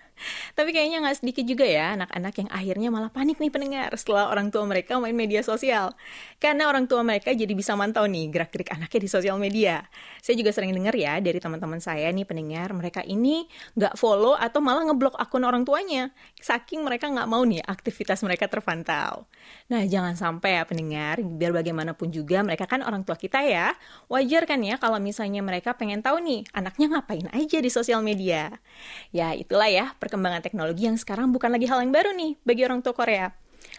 Tapi 0.58 0.74
kayaknya 0.74 0.98
nggak 1.04 1.22
sedikit 1.22 1.44
juga 1.46 1.62
ya 1.62 1.94
anak-anak 1.94 2.34
yang 2.42 2.48
akhirnya 2.50 2.88
malah 2.90 3.10
panik 3.12 3.38
nih 3.38 3.54
pendengar 3.54 3.94
setelah 3.94 4.34
orang 4.34 4.50
tua 4.50 4.66
mereka 4.66 4.98
main 4.98 5.14
media 5.14 5.46
sosial. 5.46 5.94
Karena 6.42 6.66
orang 6.66 6.90
tua 6.90 7.06
mereka 7.06 7.30
jadi 7.30 7.50
bisa 7.54 7.78
mantau 7.78 8.02
nih 8.10 8.26
gerak-gerik 8.32 8.74
anaknya 8.74 8.98
di 8.98 9.10
sosial 9.10 9.38
media. 9.38 9.86
Saya 10.18 10.34
juga 10.34 10.50
sering 10.50 10.74
dengar 10.74 10.94
ya 10.98 11.22
dari 11.22 11.38
teman-teman 11.38 11.78
saya 11.78 12.10
nih 12.10 12.26
pendengar, 12.26 12.74
mereka 12.74 13.06
ini 13.06 13.46
nggak 13.78 13.94
follow 13.94 14.34
atau 14.34 14.58
malah 14.58 14.90
ngeblok 14.90 15.14
akun 15.14 15.46
orang 15.46 15.62
tuanya. 15.62 16.10
Saking 16.42 16.82
mereka 16.82 17.06
nggak 17.06 17.28
mau 17.30 17.46
nih 17.46 17.62
aktivitas 17.62 18.26
mereka 18.26 18.50
terpantau. 18.50 19.30
Nah 19.70 19.86
jangan 19.86 20.18
sampai 20.18 20.58
ya 20.58 20.62
pendengar, 20.66 21.22
biar 21.22 21.54
bagaimanapun 21.54 22.10
juga 22.10 22.42
mereka 22.42 22.66
kan 22.66 22.82
orang 22.82 23.06
tua 23.06 23.14
kita 23.14 23.44
ya. 23.46 23.76
Wajar 24.10 24.47
kan 24.48 24.64
ya 24.64 24.80
kalau 24.80 24.96
misalnya 24.96 25.44
mereka 25.44 25.76
pengen 25.76 26.00
tahu 26.00 26.24
nih 26.24 26.48
anaknya 26.56 26.96
ngapain 26.96 27.28
aja 27.36 27.60
di 27.60 27.68
sosial 27.68 28.00
media. 28.00 28.56
Ya 29.12 29.36
itulah 29.36 29.68
ya 29.68 29.92
perkembangan 30.00 30.40
teknologi 30.40 30.88
yang 30.88 30.96
sekarang 30.96 31.28
bukan 31.28 31.52
lagi 31.52 31.68
hal 31.68 31.84
yang 31.84 31.92
baru 31.92 32.16
nih 32.16 32.40
bagi 32.48 32.64
orang 32.64 32.80
tua 32.80 32.96
Korea. 32.96 33.28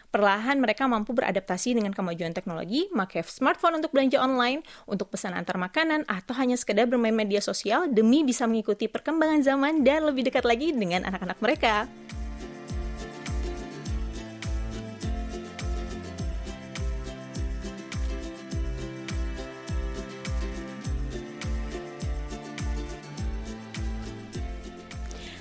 Perlahan 0.09 0.57
mereka 0.57 0.89
mampu 0.89 1.13
beradaptasi 1.13 1.77
dengan 1.77 1.93
kemajuan 1.93 2.33
teknologi, 2.33 2.89
pakai 2.89 3.21
smartphone 3.21 3.77
untuk 3.77 3.93
belanja 3.93 4.17
online, 4.17 4.65
untuk 4.89 5.13
pesan 5.13 5.37
antar 5.37 5.61
makanan, 5.61 6.05
atau 6.09 6.33
hanya 6.33 6.57
sekedar 6.57 6.89
bermain 6.89 7.13
media 7.13 7.41
sosial 7.41 7.85
demi 7.89 8.25
bisa 8.25 8.49
mengikuti 8.49 8.89
perkembangan 8.89 9.45
zaman 9.45 9.85
dan 9.85 10.09
lebih 10.09 10.25
dekat 10.25 10.49
lagi 10.49 10.73
dengan 10.73 11.05
anak-anak 11.05 11.37
mereka. 11.41 11.85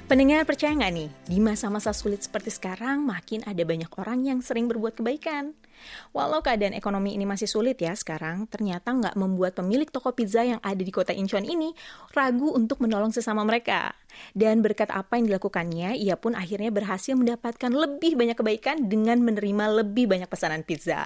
Pendengar 0.09 0.49
percaya 0.49 0.73
nggak 0.73 0.95
nih, 0.97 1.11
di 1.29 1.37
masa-masa 1.37 1.93
sulit 1.93 2.25
seperti 2.25 2.49
sekarang 2.49 3.05
makin 3.05 3.45
ada 3.45 3.61
banyak 3.61 3.93
orang 4.01 4.25
yang 4.25 4.41
sering 4.41 4.65
berbuat 4.65 4.97
kebaikan. 4.97 5.53
Walau 6.17 6.41
keadaan 6.41 6.73
ekonomi 6.73 7.15
ini 7.15 7.29
masih 7.29 7.47
sulit 7.47 7.79
ya 7.79 7.93
sekarang, 7.93 8.49
ternyata 8.49 8.91
nggak 8.95 9.15
membuat 9.19 9.57
pemilik 9.59 9.89
toko 9.89 10.15
pizza 10.17 10.45
yang 10.45 10.61
ada 10.65 10.81
di 10.81 10.93
kota 10.93 11.13
Incheon 11.13 11.45
ini 11.45 11.75
ragu 12.17 12.53
untuk 12.55 12.81
menolong 12.81 13.13
sesama 13.15 13.45
mereka. 13.45 13.95
Dan 14.33 14.65
berkat 14.65 14.89
apa 14.91 15.21
yang 15.21 15.29
dilakukannya, 15.29 15.95
ia 16.01 16.17
pun 16.17 16.33
akhirnya 16.35 16.73
berhasil 16.73 17.15
mendapatkan 17.15 17.71
lebih 17.71 18.17
banyak 18.17 18.37
kebaikan 18.41 18.89
dengan 18.89 19.21
menerima 19.21 19.85
lebih 19.85 20.09
banyak 20.09 20.27
pesanan 20.27 20.65
pizza. 20.65 21.05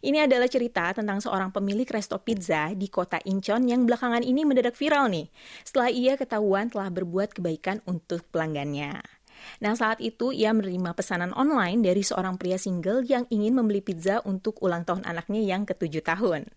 Ini 0.00 0.26
adalah 0.26 0.48
cerita 0.48 0.90
tentang 0.96 1.20
seorang 1.20 1.52
pemilik 1.52 1.86
resto 1.86 2.18
pizza 2.18 2.72
di 2.72 2.88
kota 2.88 3.20
Incheon 3.28 3.68
yang 3.68 3.84
belakangan 3.84 4.24
ini 4.24 4.42
mendadak 4.48 4.74
viral 4.74 5.12
nih, 5.12 5.28
setelah 5.62 5.88
ia 5.92 6.14
ketahuan 6.16 6.72
telah 6.72 6.88
berbuat 6.90 7.36
kebaikan 7.36 7.84
untuk 7.86 8.24
pelanggannya. 8.32 9.21
Nah, 9.60 9.76
saat 9.76 10.00
itu 10.00 10.32
ia 10.32 10.50
menerima 10.56 10.96
pesanan 10.96 11.30
online 11.36 11.84
dari 11.84 12.00
seorang 12.00 12.40
pria 12.40 12.56
single 12.56 13.04
yang 13.06 13.28
ingin 13.28 13.54
membeli 13.54 13.84
pizza 13.84 14.24
untuk 14.24 14.58
ulang 14.64 14.88
tahun 14.88 15.04
anaknya 15.04 15.44
yang 15.44 15.68
ketujuh 15.68 16.02
tahun. 16.02 16.48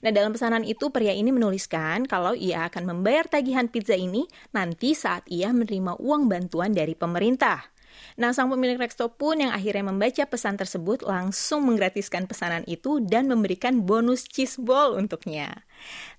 Nah, 0.00 0.10
dalam 0.14 0.32
pesanan 0.32 0.62
itu 0.62 0.88
pria 0.94 1.12
ini 1.12 1.34
menuliskan 1.34 2.06
kalau 2.06 2.32
ia 2.32 2.70
akan 2.70 2.94
membayar 2.94 3.26
tagihan 3.26 3.66
pizza 3.66 3.98
ini 3.98 4.24
nanti 4.54 4.94
saat 4.94 5.26
ia 5.26 5.50
menerima 5.50 5.98
uang 5.98 6.30
bantuan 6.30 6.70
dari 6.70 6.94
pemerintah. 6.94 7.73
Nah, 8.14 8.30
sang 8.30 8.46
pemilik 8.50 8.78
resto 8.78 9.10
pun 9.10 9.42
yang 9.42 9.50
akhirnya 9.50 9.90
membaca 9.90 10.22
pesan 10.26 10.54
tersebut 10.54 11.02
langsung 11.02 11.66
menggratiskan 11.66 12.30
pesanan 12.30 12.62
itu 12.70 13.02
dan 13.02 13.26
memberikan 13.26 13.82
bonus 13.82 14.24
cheese 14.28 14.54
ball 14.60 14.94
untuknya. 14.94 15.66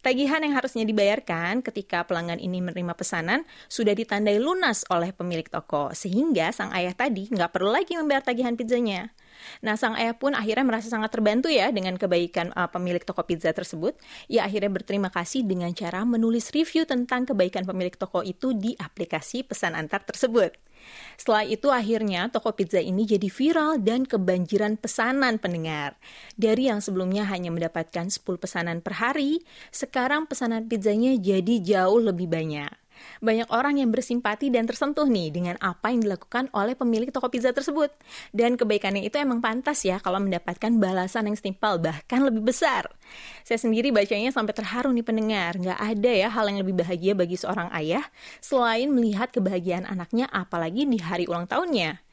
Tagihan 0.03 0.43
yang 0.43 0.53
harusnya 0.53 0.83
dibayarkan 0.85 1.63
ketika 1.65 2.05
pelanggan 2.05 2.37
ini 2.37 2.61
menerima 2.61 2.93
pesanan 2.93 3.47
sudah 3.71 3.95
ditandai 3.95 4.37
lunas 4.37 4.85
oleh 4.91 5.15
pemilik 5.15 5.47
toko, 5.47 5.89
sehingga 5.95 6.51
sang 6.51 6.69
ayah 6.75 6.93
tadi 6.93 7.31
nggak 7.31 7.49
perlu 7.55 7.71
lagi 7.73 7.97
membayar 7.97 8.21
tagihan 8.21 8.53
pizzanya. 8.53 9.15
Nah, 9.63 9.75
sang 9.75 9.95
ayah 9.95 10.15
pun 10.15 10.35
akhirnya 10.35 10.63
merasa 10.63 10.87
sangat 10.87 11.11
terbantu 11.11 11.51
ya 11.51 11.71
dengan 11.71 11.95
kebaikan 11.99 12.51
uh, 12.55 12.69
pemilik 12.71 13.01
toko 13.03 13.23
pizza 13.23 13.51
tersebut. 13.51 13.97
Ia 14.31 14.47
akhirnya 14.47 14.71
berterima 14.71 15.09
kasih 15.11 15.43
dengan 15.43 15.71
cara 15.75 16.03
menulis 16.03 16.51
review 16.51 16.87
tentang 16.87 17.27
kebaikan 17.27 17.63
pemilik 17.67 17.93
toko 17.95 18.21
itu 18.21 18.55
di 18.55 18.75
aplikasi 18.77 19.43
pesan 19.43 19.75
antar 19.75 20.03
tersebut. 20.03 20.55
Setelah 21.17 21.43
itu 21.47 21.73
akhirnya 21.73 22.29
toko 22.29 22.53
pizza 22.53 22.77
ini 22.77 23.03
jadi 23.09 23.25
viral 23.25 23.81
dan 23.81 24.05
kebanjiran 24.05 24.77
pesanan 24.77 25.41
pendengar. 25.41 25.97
Dari 26.37 26.69
yang 26.69 26.79
sebelumnya 26.79 27.25
hanya 27.27 27.49
mendapatkan 27.49 28.07
10 28.07 28.21
pesanan 28.37 28.79
per 28.85 29.01
hari, 29.01 29.41
sekarang 29.73 30.29
pesanan 30.29 30.69
pizzanya 30.69 31.17
jadi 31.17 31.59
jauh 31.63 31.97
lebih 31.97 32.29
banyak. 32.29 32.84
Banyak 33.19 33.49
orang 33.49 33.81
yang 33.81 33.89
bersimpati 33.89 34.53
dan 34.53 34.69
tersentuh 34.69 35.09
nih 35.09 35.33
dengan 35.33 35.55
apa 35.59 35.89
yang 35.89 36.05
dilakukan 36.05 36.47
oleh 36.53 36.77
pemilik 36.77 37.09
toko 37.09 37.27
pizza 37.33 37.49
tersebut. 37.49 37.89
Dan 38.29 38.55
kebaikannya 38.55 39.03
itu 39.03 39.17
emang 39.17 39.41
pantas 39.41 39.81
ya 39.83 39.97
kalau 39.99 40.21
mendapatkan 40.21 40.71
balasan 40.77 41.27
yang 41.27 41.37
setimpal, 41.37 41.81
bahkan 41.81 42.21
lebih 42.21 42.45
besar. 42.45 42.87
Saya 43.41 43.57
sendiri 43.57 43.89
bacanya 43.89 44.29
sampai 44.29 44.53
terharu 44.53 44.93
nih 44.93 45.05
pendengar. 45.05 45.57
Nggak 45.57 45.79
ada 45.81 46.11
ya 46.13 46.27
hal 46.29 46.45
yang 46.53 46.59
lebih 46.61 46.77
bahagia 46.77 47.17
bagi 47.17 47.35
seorang 47.35 47.73
ayah 47.73 48.05
selain 48.39 48.93
melihat 48.93 49.33
kebahagiaan 49.33 49.89
anaknya 49.89 50.29
apalagi 50.29 50.85
di 50.85 51.01
hari 51.01 51.25
ulang 51.25 51.49
tahunnya. 51.49 52.04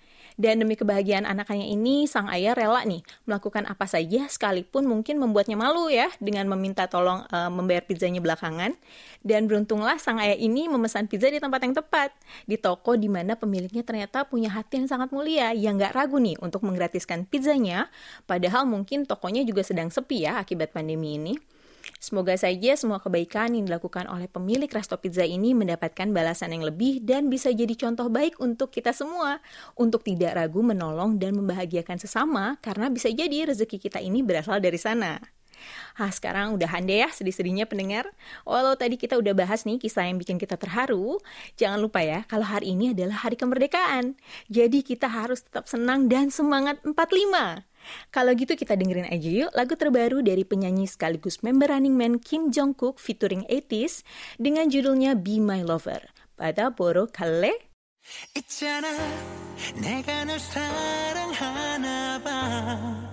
Dan 0.43 0.59
demi 0.59 0.75
kebahagiaan 0.75 1.23
anaknya 1.23 1.71
ini, 1.71 2.11
sang 2.11 2.27
ayah 2.27 2.59
rela 2.59 2.83
nih 2.83 2.99
melakukan 3.31 3.63
apa 3.71 3.87
saja 3.87 4.27
sekalipun 4.27 4.91
mungkin 4.91 5.23
membuatnya 5.23 5.55
malu 5.55 5.87
ya 5.87 6.11
dengan 6.19 6.51
meminta 6.51 6.91
tolong 6.91 7.23
uh, 7.31 7.47
membayar 7.47 7.87
pizzanya 7.87 8.19
belakangan. 8.19 8.75
Dan 9.23 9.47
beruntunglah 9.47 10.03
sang 10.03 10.19
ayah 10.19 10.35
ini 10.35 10.67
memesan 10.67 11.07
pizza 11.07 11.31
di 11.31 11.39
tempat 11.39 11.63
yang 11.63 11.79
tepat, 11.79 12.11
di 12.51 12.59
toko 12.59 12.99
di 12.99 13.07
mana 13.07 13.39
pemiliknya 13.39 13.87
ternyata 13.87 14.27
punya 14.27 14.51
hati 14.51 14.83
yang 14.83 14.91
sangat 14.91 15.15
mulia 15.15 15.55
yang 15.55 15.79
gak 15.79 15.95
ragu 15.95 16.19
nih 16.19 16.35
untuk 16.43 16.67
menggratiskan 16.67 17.23
pizzanya, 17.23 17.87
padahal 18.27 18.67
mungkin 18.67 19.07
tokonya 19.07 19.47
juga 19.47 19.63
sedang 19.63 19.95
sepi 19.95 20.27
ya 20.27 20.43
akibat 20.43 20.75
pandemi 20.75 21.23
ini. 21.23 21.52
Semoga 22.03 22.35
saja 22.35 22.75
semua 22.75 22.99
kebaikan 22.99 23.55
yang 23.55 23.71
dilakukan 23.71 24.11
oleh 24.11 24.27
pemilik 24.27 24.67
resto 24.67 24.99
pizza 24.99 25.23
ini 25.23 25.55
mendapatkan 25.55 26.11
balasan 26.11 26.51
yang 26.51 26.67
lebih 26.67 26.99
dan 26.99 27.31
bisa 27.31 27.55
jadi 27.55 27.79
contoh 27.79 28.11
baik 28.11 28.43
untuk 28.43 28.75
kita 28.75 28.91
semua 28.91 29.39
untuk 29.79 30.03
tidak 30.03 30.35
ragu 30.35 30.67
menolong 30.67 31.15
dan 31.23 31.39
membahagiakan 31.39 32.03
sesama 32.03 32.59
karena 32.59 32.91
bisa 32.91 33.07
jadi 33.07 33.47
rezeki 33.55 33.79
kita 33.79 34.03
ini 34.03 34.19
berasal 34.27 34.59
dari 34.59 34.83
sana. 34.83 35.23
Ah, 35.95 36.11
sekarang 36.11 36.59
udah 36.59 36.67
deh 36.83 37.07
ya 37.07 37.09
sedih-sedihnya 37.15 37.71
pendengar. 37.71 38.11
Walau 38.43 38.75
tadi 38.75 38.99
kita 38.99 39.15
udah 39.15 39.31
bahas 39.31 39.63
nih 39.63 39.79
kisah 39.79 40.11
yang 40.11 40.19
bikin 40.19 40.43
kita 40.43 40.59
terharu, 40.59 41.23
jangan 41.55 41.79
lupa 41.79 42.03
ya 42.03 42.27
kalau 42.27 42.43
hari 42.43 42.75
ini 42.75 42.99
adalah 42.99 43.23
hari 43.23 43.39
kemerdekaan. 43.39 44.19
Jadi 44.51 44.83
kita 44.83 45.07
harus 45.07 45.47
tetap 45.47 45.71
senang 45.71 46.11
dan 46.11 46.35
semangat 46.35 46.83
45. 46.83 47.63
Kalau 48.12 48.36
gitu 48.36 48.60
kita 48.60 48.76
dengerin 48.76 49.08
aja 49.08 49.30
yuk 49.32 49.52
lagu 49.56 49.80
terbaru 49.80 50.20
dari 50.20 50.44
penyanyi 50.44 50.90
sekaligus 50.90 51.40
member 51.40 51.72
Running 51.72 51.96
Man 51.96 52.20
Kim 52.20 52.52
Jong 52.52 52.76
Kook 52.76 53.00
featuring 53.00 53.48
80s 53.48 54.04
dengan 54.36 54.68
judulnya 54.68 55.16
Be 55.16 55.40
My 55.40 55.64
Lover. 55.64 56.04
Pada 56.38 56.70
Boro 56.70 57.08
Kale 57.08 57.68
있잖아 58.36 58.88
내가 59.82 60.24
널 60.24 60.40
사랑하나 60.40 62.22
봐 62.24 63.11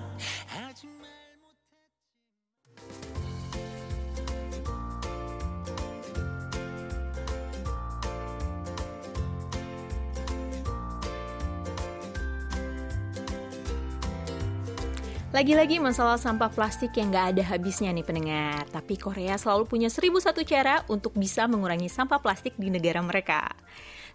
Lagi-lagi 15.29 15.77
masalah 15.77 16.17
sampah 16.17 16.49
plastik 16.49 16.89
yang 16.97 17.13
gak 17.13 17.37
ada 17.37 17.45
habisnya 17.53 17.93
nih 17.93 18.01
pendengar. 18.01 18.65
Tapi 18.73 18.97
Korea 18.97 19.37
selalu 19.37 19.69
punya 19.69 19.85
seribu 19.85 20.17
satu 20.17 20.41
cara 20.41 20.81
untuk 20.89 21.13
bisa 21.13 21.45
mengurangi 21.45 21.85
sampah 21.85 22.17
plastik 22.17 22.57
di 22.57 22.73
negara 22.73 22.97
mereka. 23.05 23.45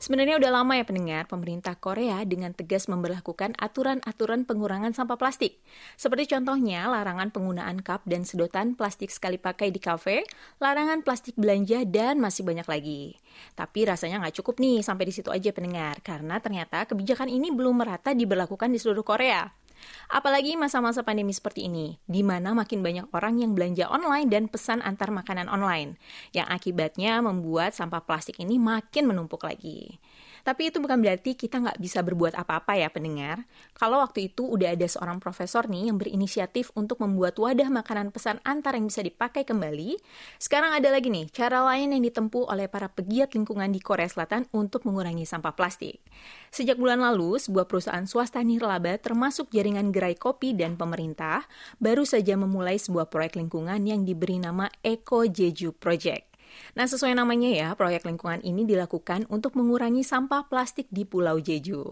Sebenarnya 0.02 0.42
udah 0.42 0.50
lama 0.50 0.74
ya 0.74 0.82
pendengar, 0.82 1.30
pemerintah 1.30 1.78
Korea 1.78 2.18
dengan 2.26 2.50
tegas 2.50 2.90
memperlakukan 2.90 3.54
aturan-aturan 3.62 4.42
pengurangan 4.42 4.90
sampah 4.90 5.14
plastik. 5.14 5.62
Seperti 5.94 6.34
contohnya 6.34 6.90
larangan 6.90 7.30
penggunaan 7.30 7.78
cup 7.86 8.02
dan 8.10 8.26
sedotan 8.26 8.74
plastik 8.74 9.14
sekali 9.14 9.38
pakai 9.38 9.70
di 9.70 9.78
kafe, 9.78 10.26
larangan 10.58 11.06
plastik 11.06 11.38
belanja, 11.38 11.86
dan 11.86 12.18
masih 12.18 12.42
banyak 12.42 12.66
lagi. 12.66 13.22
Tapi 13.54 13.86
rasanya 13.86 14.18
nggak 14.18 14.42
cukup 14.42 14.58
nih 14.58 14.82
sampai 14.82 15.06
di 15.06 15.14
situ 15.14 15.30
aja 15.30 15.54
pendengar, 15.54 15.94
karena 16.02 16.42
ternyata 16.42 16.90
kebijakan 16.90 17.30
ini 17.30 17.54
belum 17.54 17.86
merata 17.86 18.18
diberlakukan 18.18 18.66
di 18.74 18.82
seluruh 18.82 19.06
Korea. 19.06 19.63
Apalagi 20.10 20.54
masa-masa 20.54 21.02
pandemi 21.02 21.32
seperti 21.34 21.66
ini, 21.66 21.98
di 22.06 22.22
mana 22.22 22.54
makin 22.54 22.80
banyak 22.82 23.10
orang 23.10 23.40
yang 23.42 23.52
belanja 23.52 23.90
online 23.90 24.28
dan 24.30 24.46
pesan 24.46 24.80
antar 24.84 25.10
makanan 25.10 25.50
online, 25.50 25.96
yang 26.30 26.46
akibatnya 26.50 27.20
membuat 27.20 27.74
sampah 27.74 28.02
plastik 28.02 28.38
ini 28.38 28.60
makin 28.60 29.10
menumpuk 29.10 29.42
lagi. 29.44 29.98
Tapi 30.44 30.68
itu 30.68 30.76
bukan 30.76 31.00
berarti 31.00 31.32
kita 31.32 31.56
nggak 31.56 31.80
bisa 31.80 32.04
berbuat 32.04 32.36
apa-apa 32.36 32.76
ya 32.76 32.92
pendengar. 32.92 33.48
Kalau 33.72 34.04
waktu 34.04 34.28
itu 34.28 34.44
udah 34.44 34.76
ada 34.76 34.84
seorang 34.84 35.16
profesor 35.16 35.64
nih 35.64 35.88
yang 35.88 35.96
berinisiatif 35.96 36.68
untuk 36.76 37.00
membuat 37.00 37.40
wadah 37.40 37.72
makanan 37.72 38.12
pesan 38.12 38.44
antar 38.44 38.76
yang 38.76 38.92
bisa 38.92 39.00
dipakai 39.00 39.48
kembali, 39.48 39.96
sekarang 40.36 40.76
ada 40.76 40.92
lagi 40.92 41.08
nih 41.08 41.32
cara 41.32 41.64
lain 41.64 41.96
yang 41.96 42.04
ditempuh 42.04 42.52
oleh 42.52 42.68
para 42.68 42.92
pegiat 42.92 43.32
lingkungan 43.32 43.72
di 43.72 43.80
Korea 43.80 44.06
Selatan 44.06 44.44
untuk 44.52 44.84
mengurangi 44.84 45.24
sampah 45.24 45.56
plastik. 45.56 46.04
Sejak 46.52 46.76
bulan 46.76 47.00
lalu, 47.00 47.40
sebuah 47.40 47.64
perusahaan 47.64 48.04
swasta 48.04 48.44
nirlaba 48.44 49.00
termasuk 49.00 49.48
jaringan 49.48 49.96
gerai 49.96 50.14
kopi 50.14 50.52
dan 50.52 50.76
pemerintah 50.76 51.48
baru 51.80 52.04
saja 52.04 52.36
memulai 52.36 52.76
sebuah 52.76 53.08
proyek 53.08 53.40
lingkungan 53.40 53.80
yang 53.88 54.04
diberi 54.04 54.36
nama 54.36 54.68
Eco 54.84 55.24
Jeju 55.24 55.72
Project. 55.72 56.33
Nah, 56.74 56.86
sesuai 56.90 57.14
namanya 57.14 57.50
ya, 57.50 57.68
proyek 57.78 58.06
lingkungan 58.08 58.42
ini 58.42 58.66
dilakukan 58.66 59.26
untuk 59.30 59.54
mengurangi 59.54 60.02
sampah 60.02 60.46
plastik 60.50 60.90
di 60.90 61.06
Pulau 61.06 61.38
Jeju. 61.38 61.82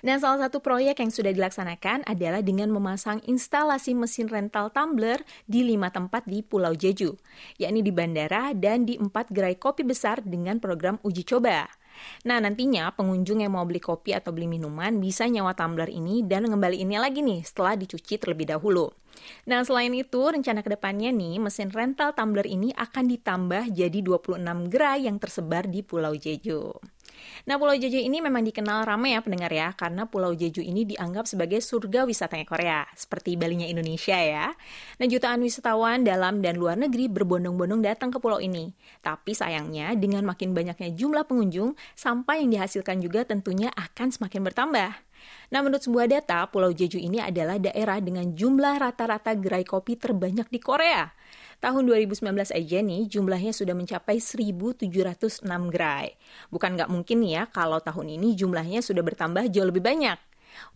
Dan 0.00 0.22
salah 0.22 0.48
satu 0.48 0.64
proyek 0.64 1.02
yang 1.02 1.12
sudah 1.12 1.32
dilaksanakan 1.34 2.08
adalah 2.08 2.40
dengan 2.40 2.72
memasang 2.72 3.20
instalasi 3.28 3.92
mesin 3.92 4.28
rental 4.28 4.72
tumbler 4.72 5.20
di 5.44 5.64
lima 5.64 5.92
tempat 5.92 6.24
di 6.24 6.40
Pulau 6.40 6.72
Jeju, 6.72 7.14
yakni 7.60 7.80
di 7.80 7.92
bandara 7.92 8.56
dan 8.56 8.88
di 8.88 8.96
empat 8.96 9.30
gerai 9.30 9.56
kopi 9.56 9.84
besar 9.84 10.24
dengan 10.24 10.58
program 10.62 10.96
uji 11.04 11.24
coba. 11.28 11.68
Nah, 12.24 12.40
nantinya 12.40 12.88
pengunjung 12.96 13.44
yang 13.44 13.52
mau 13.52 13.68
beli 13.68 13.80
kopi 13.82 14.16
atau 14.16 14.32
beli 14.32 14.48
minuman 14.48 14.96
bisa 14.96 15.28
nyawa 15.28 15.52
tumbler 15.52 15.92
ini 15.92 16.24
dan 16.24 16.48
ngembaliinnya 16.48 17.04
lagi 17.04 17.20
nih 17.20 17.44
setelah 17.44 17.76
dicuci 17.76 18.16
terlebih 18.16 18.48
dahulu. 18.48 18.88
Nah, 19.48 19.62
selain 19.66 19.90
itu, 19.94 20.22
rencana 20.22 20.62
ke 20.62 20.70
depannya 20.74 21.10
nih, 21.10 21.42
mesin 21.42 21.68
rental 21.68 22.14
tumbler 22.14 22.46
ini 22.46 22.70
akan 22.74 23.10
ditambah 23.10 23.74
jadi 23.74 23.98
26 24.02 24.70
gerai 24.70 25.10
yang 25.10 25.18
tersebar 25.18 25.66
di 25.66 25.82
Pulau 25.82 26.14
Jeju. 26.14 26.70
Nah, 27.46 27.58
Pulau 27.58 27.74
Jeju 27.74 27.98
ini 27.98 28.18
memang 28.22 28.42
dikenal 28.42 28.86
ramai 28.86 29.14
ya 29.14 29.20
pendengar 29.22 29.50
ya, 29.50 29.74
karena 29.74 30.06
Pulau 30.06 30.34
Jeju 30.34 30.62
ini 30.62 30.86
dianggap 30.86 31.26
sebagai 31.26 31.58
surga 31.62 32.06
wisatanya 32.06 32.46
Korea, 32.46 32.80
seperti 32.94 33.34
Balinya 33.34 33.66
Indonesia 33.66 34.14
ya. 34.14 34.54
Nah, 34.98 35.06
jutaan 35.06 35.42
wisatawan 35.42 36.06
dalam 36.06 36.42
dan 36.42 36.58
luar 36.58 36.78
negeri 36.78 37.10
berbondong-bondong 37.10 37.82
datang 37.82 38.14
ke 38.14 38.18
pulau 38.22 38.38
ini. 38.38 38.74
Tapi 39.02 39.34
sayangnya, 39.34 39.94
dengan 39.98 40.26
makin 40.26 40.54
banyaknya 40.54 40.94
jumlah 40.94 41.26
pengunjung, 41.26 41.74
sampah 41.98 42.38
yang 42.38 42.50
dihasilkan 42.50 43.02
juga 43.02 43.26
tentunya 43.26 43.70
akan 43.74 44.14
semakin 44.14 44.42
bertambah. 44.46 44.90
Nah, 45.52 45.60
menurut 45.60 45.84
sebuah 45.84 46.08
data, 46.08 46.48
Pulau 46.48 46.72
Jeju 46.72 46.96
ini 46.96 47.20
adalah 47.20 47.60
daerah 47.60 48.00
dengan 48.00 48.32
jumlah 48.32 48.80
rata-rata 48.80 49.36
gerai 49.36 49.68
kopi 49.68 50.00
terbanyak 50.00 50.48
di 50.48 50.60
Korea. 50.62 51.12
Tahun 51.62 51.82
2019 51.86 52.50
aja 52.50 52.78
nih 52.82 53.06
jumlahnya 53.06 53.54
sudah 53.54 53.76
mencapai 53.76 54.18
1.706 54.18 55.46
gerai. 55.70 56.18
Bukan 56.50 56.74
nggak 56.74 56.90
mungkin 56.90 57.22
ya 57.22 57.46
kalau 57.46 57.78
tahun 57.78 58.18
ini 58.18 58.34
jumlahnya 58.34 58.82
sudah 58.82 59.04
bertambah 59.04 59.46
jauh 59.52 59.70
lebih 59.70 59.84
banyak. 59.84 60.18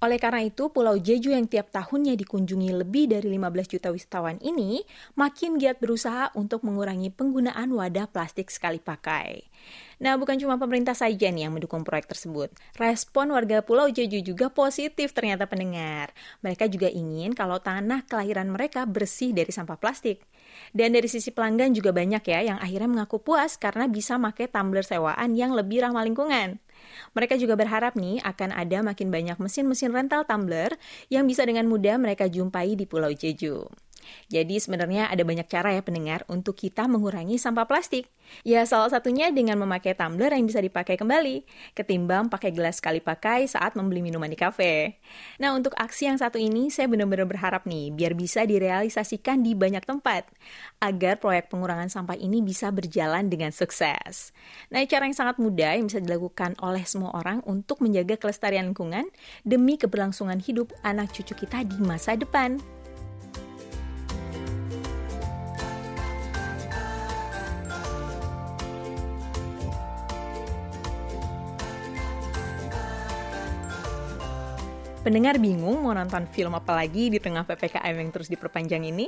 Oleh 0.00 0.18
karena 0.20 0.44
itu, 0.44 0.68
Pulau 0.72 0.96
Jeju 0.96 1.32
yang 1.32 1.48
tiap 1.48 1.72
tahunnya 1.72 2.16
dikunjungi 2.16 2.70
lebih 2.84 3.12
dari 3.12 3.28
15 3.28 3.76
juta 3.76 3.88
wisatawan 3.92 4.40
ini 4.40 4.84
makin 5.16 5.60
giat 5.60 5.80
berusaha 5.80 6.32
untuk 6.36 6.64
mengurangi 6.64 7.12
penggunaan 7.12 7.72
wadah 7.72 8.08
plastik 8.08 8.48
sekali 8.48 8.80
pakai. 8.80 9.44
Nah, 9.96 10.20
bukan 10.20 10.36
cuma 10.36 10.60
pemerintah 10.60 10.92
saja 10.92 11.32
nih 11.32 11.48
yang 11.48 11.56
mendukung 11.56 11.80
proyek 11.80 12.12
tersebut. 12.12 12.52
Respon 12.76 13.32
warga 13.32 13.64
Pulau 13.64 13.88
Jeju 13.88 14.20
juga 14.20 14.52
positif 14.52 15.16
ternyata 15.16 15.48
pendengar. 15.48 16.12
Mereka 16.44 16.68
juga 16.68 16.92
ingin 16.92 17.32
kalau 17.32 17.56
tanah 17.56 18.04
kelahiran 18.04 18.52
mereka 18.52 18.84
bersih 18.84 19.32
dari 19.32 19.48
sampah 19.48 19.80
plastik. 19.80 20.20
Dan 20.76 20.92
dari 20.92 21.08
sisi 21.08 21.32
pelanggan 21.32 21.72
juga 21.72 21.96
banyak 21.96 22.22
ya 22.22 22.54
yang 22.54 22.58
akhirnya 22.60 22.88
mengaku 22.88 23.20
puas 23.20 23.56
karena 23.56 23.88
bisa 23.88 24.20
pakai 24.20 24.52
tumbler 24.52 24.84
sewaan 24.84 25.32
yang 25.32 25.56
lebih 25.56 25.80
ramah 25.80 26.04
lingkungan. 26.04 26.60
Mereka 27.16 27.40
juga 27.40 27.56
berharap 27.56 27.96
nih 27.96 28.20
akan 28.20 28.52
ada 28.52 28.84
makin 28.84 29.08
banyak 29.08 29.40
mesin-mesin 29.40 29.96
rental 29.96 30.28
tumbler 30.28 30.76
yang 31.08 31.24
bisa 31.24 31.42
dengan 31.48 31.64
mudah 31.66 31.96
mereka 31.96 32.28
jumpai 32.28 32.76
di 32.76 32.84
Pulau 32.84 33.10
Jeju. 33.10 33.64
Jadi 34.28 34.58
sebenarnya 34.58 35.08
ada 35.08 35.22
banyak 35.22 35.46
cara 35.46 35.74
ya 35.74 35.82
pendengar 35.82 36.26
untuk 36.26 36.58
kita 36.58 36.84
mengurangi 36.90 37.38
sampah 37.38 37.64
plastik. 37.68 38.10
Ya 38.42 38.66
salah 38.66 38.90
satunya 38.90 39.30
dengan 39.30 39.58
memakai 39.62 39.94
tumbler 39.94 40.34
yang 40.34 40.46
bisa 40.50 40.58
dipakai 40.58 40.98
kembali, 40.98 41.46
ketimbang 41.78 42.26
pakai 42.26 42.50
gelas 42.50 42.82
sekali 42.82 42.98
pakai 42.98 43.46
saat 43.46 43.78
membeli 43.78 44.02
minuman 44.02 44.26
di 44.26 44.38
kafe. 44.38 44.98
Nah 45.38 45.54
untuk 45.54 45.72
aksi 45.78 46.10
yang 46.10 46.18
satu 46.18 46.36
ini 46.36 46.68
saya 46.68 46.90
benar-benar 46.90 47.26
berharap 47.30 47.64
nih 47.70 47.94
biar 47.94 48.18
bisa 48.18 48.42
direalisasikan 48.42 49.46
di 49.46 49.54
banyak 49.54 49.86
tempat, 49.86 50.26
agar 50.82 51.22
proyek 51.22 51.54
pengurangan 51.54 51.86
sampah 51.86 52.18
ini 52.18 52.42
bisa 52.42 52.74
berjalan 52.74 53.30
dengan 53.30 53.54
sukses. 53.54 54.34
Nah 54.74 54.82
cara 54.90 55.06
yang 55.06 55.16
sangat 55.16 55.38
mudah 55.38 55.78
yang 55.78 55.86
bisa 55.86 56.02
dilakukan 56.02 56.58
oleh 56.58 56.82
semua 56.82 57.14
orang 57.14 57.40
untuk 57.46 57.78
menjaga 57.78 58.18
kelestarian 58.18 58.74
lingkungan 58.74 59.06
demi 59.46 59.78
keberlangsungan 59.78 60.42
hidup 60.42 60.74
anak 60.82 61.14
cucu 61.14 61.38
kita 61.38 61.62
di 61.62 61.78
masa 61.78 62.18
depan. 62.18 62.75
Pendengar 75.06 75.38
bingung 75.38 75.86
mau 75.86 75.94
nonton 75.94 76.26
film 76.34 76.58
apa 76.58 76.74
lagi 76.74 77.06
di 77.14 77.22
tengah 77.22 77.46
PPKM 77.46 77.94
yang 77.94 78.10
terus 78.10 78.26
diperpanjang 78.26 78.90
ini? 78.90 79.06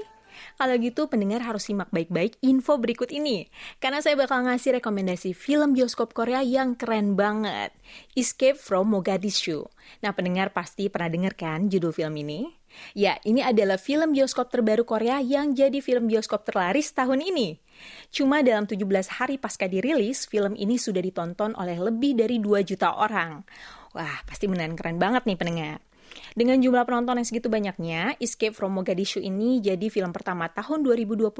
Kalau 0.54 0.78
gitu 0.78 1.10
pendengar 1.10 1.42
harus 1.42 1.66
simak 1.66 1.90
baik-baik 1.90 2.38
info 2.38 2.78
berikut 2.78 3.10
ini. 3.10 3.50
Karena 3.82 3.98
saya 3.98 4.14
bakal 4.14 4.46
ngasih 4.46 4.78
rekomendasi 4.78 5.34
film 5.34 5.74
bioskop 5.74 6.14
Korea 6.14 6.38
yang 6.38 6.78
keren 6.78 7.18
banget. 7.18 7.74
Escape 8.14 8.54
from 8.54 8.94
Mogadishu. 8.94 9.66
Nah 9.98 10.14
pendengar 10.14 10.54
pasti 10.54 10.86
pernah 10.86 11.10
dengar 11.10 11.34
kan 11.34 11.66
judul 11.66 11.90
film 11.90 12.14
ini? 12.22 12.46
Ya, 12.94 13.18
ini 13.26 13.42
adalah 13.42 13.74
film 13.74 14.14
bioskop 14.14 14.54
terbaru 14.54 14.86
Korea 14.86 15.18
yang 15.18 15.50
jadi 15.50 15.82
film 15.82 16.06
bioskop 16.06 16.46
terlaris 16.46 16.94
tahun 16.94 17.26
ini. 17.26 17.58
Cuma 18.14 18.46
dalam 18.46 18.70
17 18.70 18.86
hari 19.18 19.34
pasca 19.34 19.66
dirilis, 19.66 20.30
film 20.30 20.54
ini 20.54 20.78
sudah 20.78 21.02
ditonton 21.02 21.58
oleh 21.58 21.74
lebih 21.74 22.14
dari 22.14 22.38
2 22.38 22.62
juta 22.62 22.94
orang. 22.94 23.42
Wah, 23.96 24.22
pasti 24.28 24.46
beneran 24.46 24.78
keren 24.78 25.00
banget 25.00 25.26
nih 25.26 25.34
pendengar. 25.34 25.87
Dengan 26.38 26.62
jumlah 26.62 26.86
penonton 26.86 27.18
yang 27.18 27.26
segitu 27.26 27.50
banyaknya, 27.50 28.14
Escape 28.22 28.54
from 28.54 28.76
Mogadishu 28.78 29.18
ini 29.18 29.58
jadi 29.58 29.90
film 29.90 30.14
pertama 30.14 30.46
tahun 30.46 30.86
2021 30.86 31.34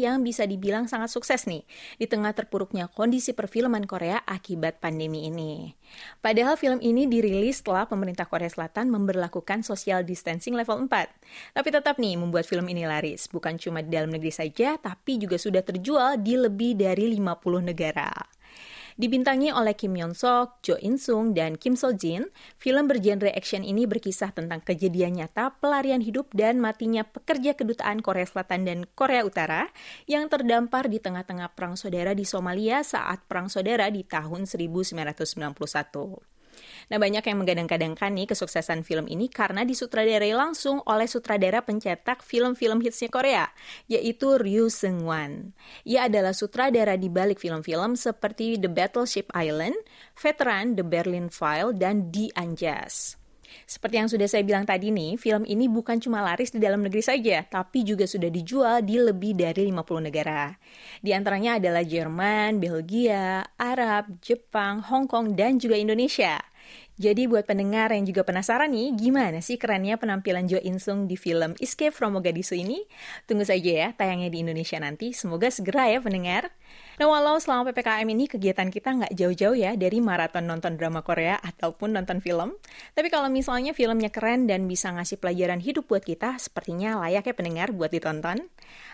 yang 0.00 0.24
bisa 0.24 0.48
dibilang 0.48 0.88
sangat 0.88 1.12
sukses 1.12 1.44
nih, 1.44 1.66
di 2.00 2.06
tengah 2.08 2.32
terpuruknya 2.32 2.88
kondisi 2.88 3.36
perfilman 3.36 3.84
Korea 3.84 4.24
akibat 4.24 4.80
pandemi 4.80 5.28
ini. 5.28 5.76
Padahal 6.22 6.54
film 6.56 6.78
ini 6.80 7.10
dirilis 7.10 7.60
setelah 7.60 7.84
pemerintah 7.84 8.24
Korea 8.24 8.48
Selatan 8.48 8.88
memberlakukan 8.88 9.66
social 9.66 10.06
distancing 10.06 10.54
level 10.56 10.86
4. 10.88 11.56
Tapi 11.56 11.68
tetap 11.68 11.98
nih 12.00 12.16
membuat 12.16 12.46
film 12.46 12.64
ini 12.70 12.86
laris, 12.86 13.28
bukan 13.28 13.58
cuma 13.60 13.84
di 13.84 13.92
dalam 13.92 14.08
negeri 14.08 14.32
saja, 14.32 14.78
tapi 14.80 15.18
juga 15.18 15.36
sudah 15.36 15.60
terjual 15.60 16.16
di 16.22 16.38
lebih 16.38 16.78
dari 16.78 17.12
50 17.12 17.60
negara. 17.60 18.39
Dibintangi 18.98 19.54
oleh 19.54 19.76
Kim 19.78 19.94
Yeon 19.94 20.16
Sok, 20.16 20.64
Jo 20.64 20.74
In 20.80 20.98
Sung, 20.98 21.36
dan 21.36 21.54
Kim 21.54 21.76
So 21.78 21.92
Jin, 21.94 22.32
film 22.58 22.88
bergenre 22.88 23.30
action 23.30 23.62
ini 23.62 23.86
berkisah 23.86 24.32
tentang 24.34 24.64
kejadian 24.64 25.20
nyata 25.20 25.54
pelarian 25.60 26.02
hidup 26.02 26.32
dan 26.34 26.58
matinya 26.58 27.06
pekerja 27.06 27.54
kedutaan 27.54 28.02
Korea 28.02 28.26
Selatan 28.26 28.66
dan 28.66 28.78
Korea 28.98 29.22
Utara 29.22 29.70
yang 30.08 30.26
terdampar 30.26 30.88
di 30.88 30.98
tengah-tengah 30.98 31.52
perang 31.54 31.76
saudara 31.76 32.16
di 32.16 32.26
Somalia 32.26 32.80
saat 32.82 33.22
perang 33.28 33.52
saudara 33.52 33.86
di 33.92 34.02
tahun 34.02 34.48
1991. 34.48 36.39
Nah, 36.90 36.98
banyak 36.98 37.22
yang 37.22 37.38
menggadang-gadangkan 37.38 38.10
nih 38.10 38.26
kesuksesan 38.34 38.82
film 38.82 39.06
ini 39.06 39.30
karena 39.30 39.62
disutradarai 39.62 40.34
langsung 40.34 40.82
oleh 40.90 41.06
sutradara 41.06 41.62
pencetak 41.62 42.26
film-film 42.26 42.82
hitsnya 42.82 43.06
Korea, 43.06 43.46
yaitu 43.86 44.34
Ryu 44.34 44.66
Seung-wan. 44.66 45.54
Ia 45.86 46.10
adalah 46.10 46.34
sutradara 46.34 46.98
di 46.98 47.06
balik 47.06 47.38
film-film 47.38 47.94
seperti 47.94 48.58
The 48.58 48.66
Battleship 48.66 49.30
Island, 49.38 49.78
Veteran, 50.18 50.74
The 50.74 50.82
Berlin 50.82 51.30
File, 51.30 51.70
dan 51.78 52.10
The 52.10 52.34
Unjust. 52.34 53.19
Seperti 53.64 53.94
yang 54.00 54.08
sudah 54.10 54.26
saya 54.26 54.42
bilang 54.42 54.66
tadi 54.66 54.90
nih, 54.90 55.14
film 55.16 55.46
ini 55.46 55.70
bukan 55.70 55.98
cuma 56.02 56.20
laris 56.20 56.50
di 56.50 56.58
dalam 56.58 56.82
negeri 56.82 57.02
saja, 57.04 57.42
tapi 57.46 57.86
juga 57.86 58.04
sudah 58.04 58.28
dijual 58.28 58.82
di 58.82 58.98
lebih 58.98 59.38
dari 59.38 59.68
50 59.70 60.06
negara. 60.10 60.54
Di 60.98 61.14
antaranya 61.14 61.56
adalah 61.62 61.86
Jerman, 61.86 62.58
Belgia, 62.58 63.46
Arab, 63.56 64.18
Jepang, 64.20 64.82
Hong 64.86 65.06
Kong, 65.06 65.38
dan 65.38 65.56
juga 65.58 65.78
Indonesia. 65.78 66.40
Jadi 67.00 67.24
buat 67.24 67.48
pendengar 67.48 67.88
yang 67.96 68.04
juga 68.04 68.28
penasaran 68.28 68.68
nih, 68.76 68.92
gimana 68.92 69.40
sih 69.40 69.56
kerennya 69.56 69.96
penampilan 69.96 70.44
Jo 70.44 70.60
In 70.60 70.76
Sung 70.76 71.08
di 71.08 71.16
film 71.16 71.56
Escape 71.56 71.96
from 71.96 72.12
Mogadishu 72.12 72.52
ini? 72.52 72.84
Tunggu 73.24 73.48
saja 73.48 73.88
ya 73.88 73.88
tayangnya 73.96 74.28
di 74.28 74.44
Indonesia 74.44 74.76
nanti. 74.76 75.16
Semoga 75.16 75.48
segera 75.48 75.88
ya 75.88 76.04
pendengar. 76.04 76.52
Nah, 77.00 77.08
walau 77.08 77.40
selama 77.40 77.72
PPKM 77.72 78.04
ini 78.12 78.28
kegiatan 78.28 78.68
kita 78.68 78.92
nggak 78.92 79.16
jauh-jauh 79.16 79.56
ya 79.56 79.72
dari 79.72 80.04
maraton 80.04 80.44
nonton 80.44 80.76
drama 80.76 81.00
Korea 81.00 81.40
ataupun 81.40 81.96
nonton 81.96 82.20
film, 82.20 82.52
tapi 82.92 83.08
kalau 83.08 83.32
misalnya 83.32 83.72
filmnya 83.72 84.12
keren 84.12 84.44
dan 84.44 84.68
bisa 84.68 84.92
ngasih 84.92 85.16
pelajaran 85.16 85.64
hidup 85.64 85.88
buat 85.88 86.04
kita, 86.04 86.36
sepertinya 86.36 87.00
layaknya 87.00 87.32
pendengar 87.32 87.72
buat 87.72 87.88
ditonton. 87.88 88.44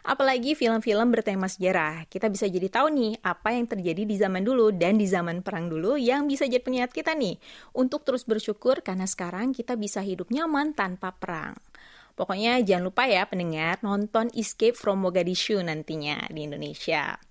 Apalagi 0.06 0.54
film-film 0.54 1.10
bertema 1.10 1.50
sejarah, 1.50 2.06
kita 2.06 2.30
bisa 2.30 2.46
jadi 2.46 2.70
tahu 2.70 2.94
nih 2.94 3.12
apa 3.26 3.58
yang 3.58 3.66
terjadi 3.66 4.06
di 4.06 4.14
zaman 4.14 4.46
dulu 4.46 4.70
dan 4.70 5.02
di 5.02 5.10
zaman 5.10 5.42
perang 5.42 5.66
dulu 5.66 5.98
yang 5.98 6.30
bisa 6.30 6.46
jadi 6.46 6.62
pengingat 6.62 6.94
kita 6.94 7.10
nih 7.10 7.42
untuk 7.74 8.06
terus 8.06 8.22
bersyukur 8.22 8.86
karena 8.86 9.10
sekarang 9.10 9.50
kita 9.50 9.74
bisa 9.74 9.98
hidup 9.98 10.30
nyaman 10.30 10.78
tanpa 10.78 11.10
perang. 11.10 11.58
Pokoknya 12.14 12.62
jangan 12.62 12.86
lupa 12.86 13.10
ya 13.10 13.26
pendengar 13.26 13.82
nonton 13.82 14.30
Escape 14.30 14.78
from 14.78 15.02
Mogadishu 15.02 15.58
nantinya 15.58 16.22
di 16.30 16.46
Indonesia. 16.46 17.25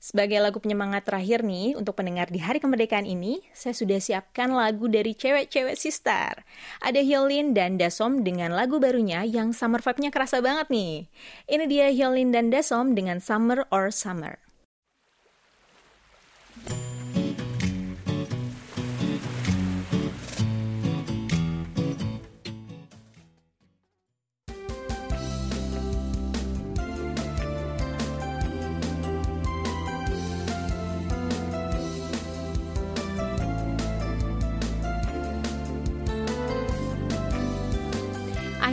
Sebagai 0.00 0.40
lagu 0.40 0.56
penyemangat 0.64 1.04
terakhir 1.04 1.44
nih 1.44 1.76
untuk 1.76 1.92
pendengar 1.92 2.32
di 2.32 2.40
hari 2.40 2.56
kemerdekaan 2.56 3.04
ini, 3.04 3.44
saya 3.52 3.76
sudah 3.76 4.00
siapkan 4.00 4.48
lagu 4.48 4.88
dari 4.88 5.12
cewek-cewek 5.12 5.76
sister. 5.76 6.40
Ada 6.80 7.04
Hyolyn 7.04 7.52
dan 7.52 7.76
Dasom 7.76 8.24
dengan 8.24 8.56
lagu 8.56 8.80
barunya 8.80 9.28
yang 9.28 9.52
summer 9.52 9.84
vibe-nya 9.84 10.08
kerasa 10.08 10.40
banget 10.40 10.72
nih. 10.72 11.04
Ini 11.52 11.64
dia 11.68 11.86
Hyolyn 11.92 12.32
dan 12.32 12.48
Dasom 12.48 12.96
dengan 12.96 13.20
Summer 13.20 13.68
or 13.68 13.92
Summer. 13.92 14.40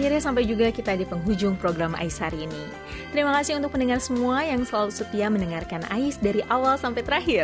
Akhirnya 0.08 0.24
sampai 0.24 0.48
juga 0.48 0.72
kita 0.72 0.96
di 0.96 1.04
penghujung 1.04 1.60
program 1.60 1.91
Ais 1.91 2.15
hari 2.15 2.48
ini. 2.48 2.63
Terima 3.12 3.36
kasih 3.36 3.60
untuk 3.60 3.76
pendengar 3.76 4.00
semua 4.00 4.39
yang 4.39 4.63
selalu 4.63 4.88
setia 4.88 5.28
mendengarkan 5.28 5.84
Ais 5.91 6.15
dari 6.15 6.39
awal 6.48 6.80
sampai 6.80 7.04
terakhir. 7.04 7.43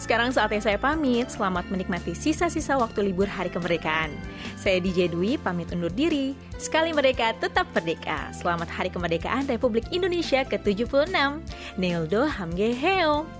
Sekarang 0.00 0.32
saatnya 0.32 0.64
saya 0.64 0.80
pamit, 0.80 1.28
selamat 1.28 1.68
menikmati 1.68 2.16
sisa-sisa 2.16 2.80
waktu 2.80 3.12
libur 3.12 3.28
hari 3.28 3.52
kemerdekaan. 3.52 4.08
Saya 4.56 4.80
DJ 4.80 5.12
Dwi, 5.12 5.36
pamit 5.36 5.68
undur 5.68 5.92
diri. 5.92 6.32
Sekali 6.56 6.96
merdeka, 6.96 7.36
tetap 7.36 7.68
merdeka. 7.76 8.32
Selamat 8.32 8.72
Hari 8.72 8.88
Kemerdekaan 8.88 9.44
Republik 9.44 9.84
Indonesia 9.92 10.48
ke-76. 10.48 11.12
Neildo 11.76 12.24
Hamge 12.24 12.72
Heo. 12.72 13.37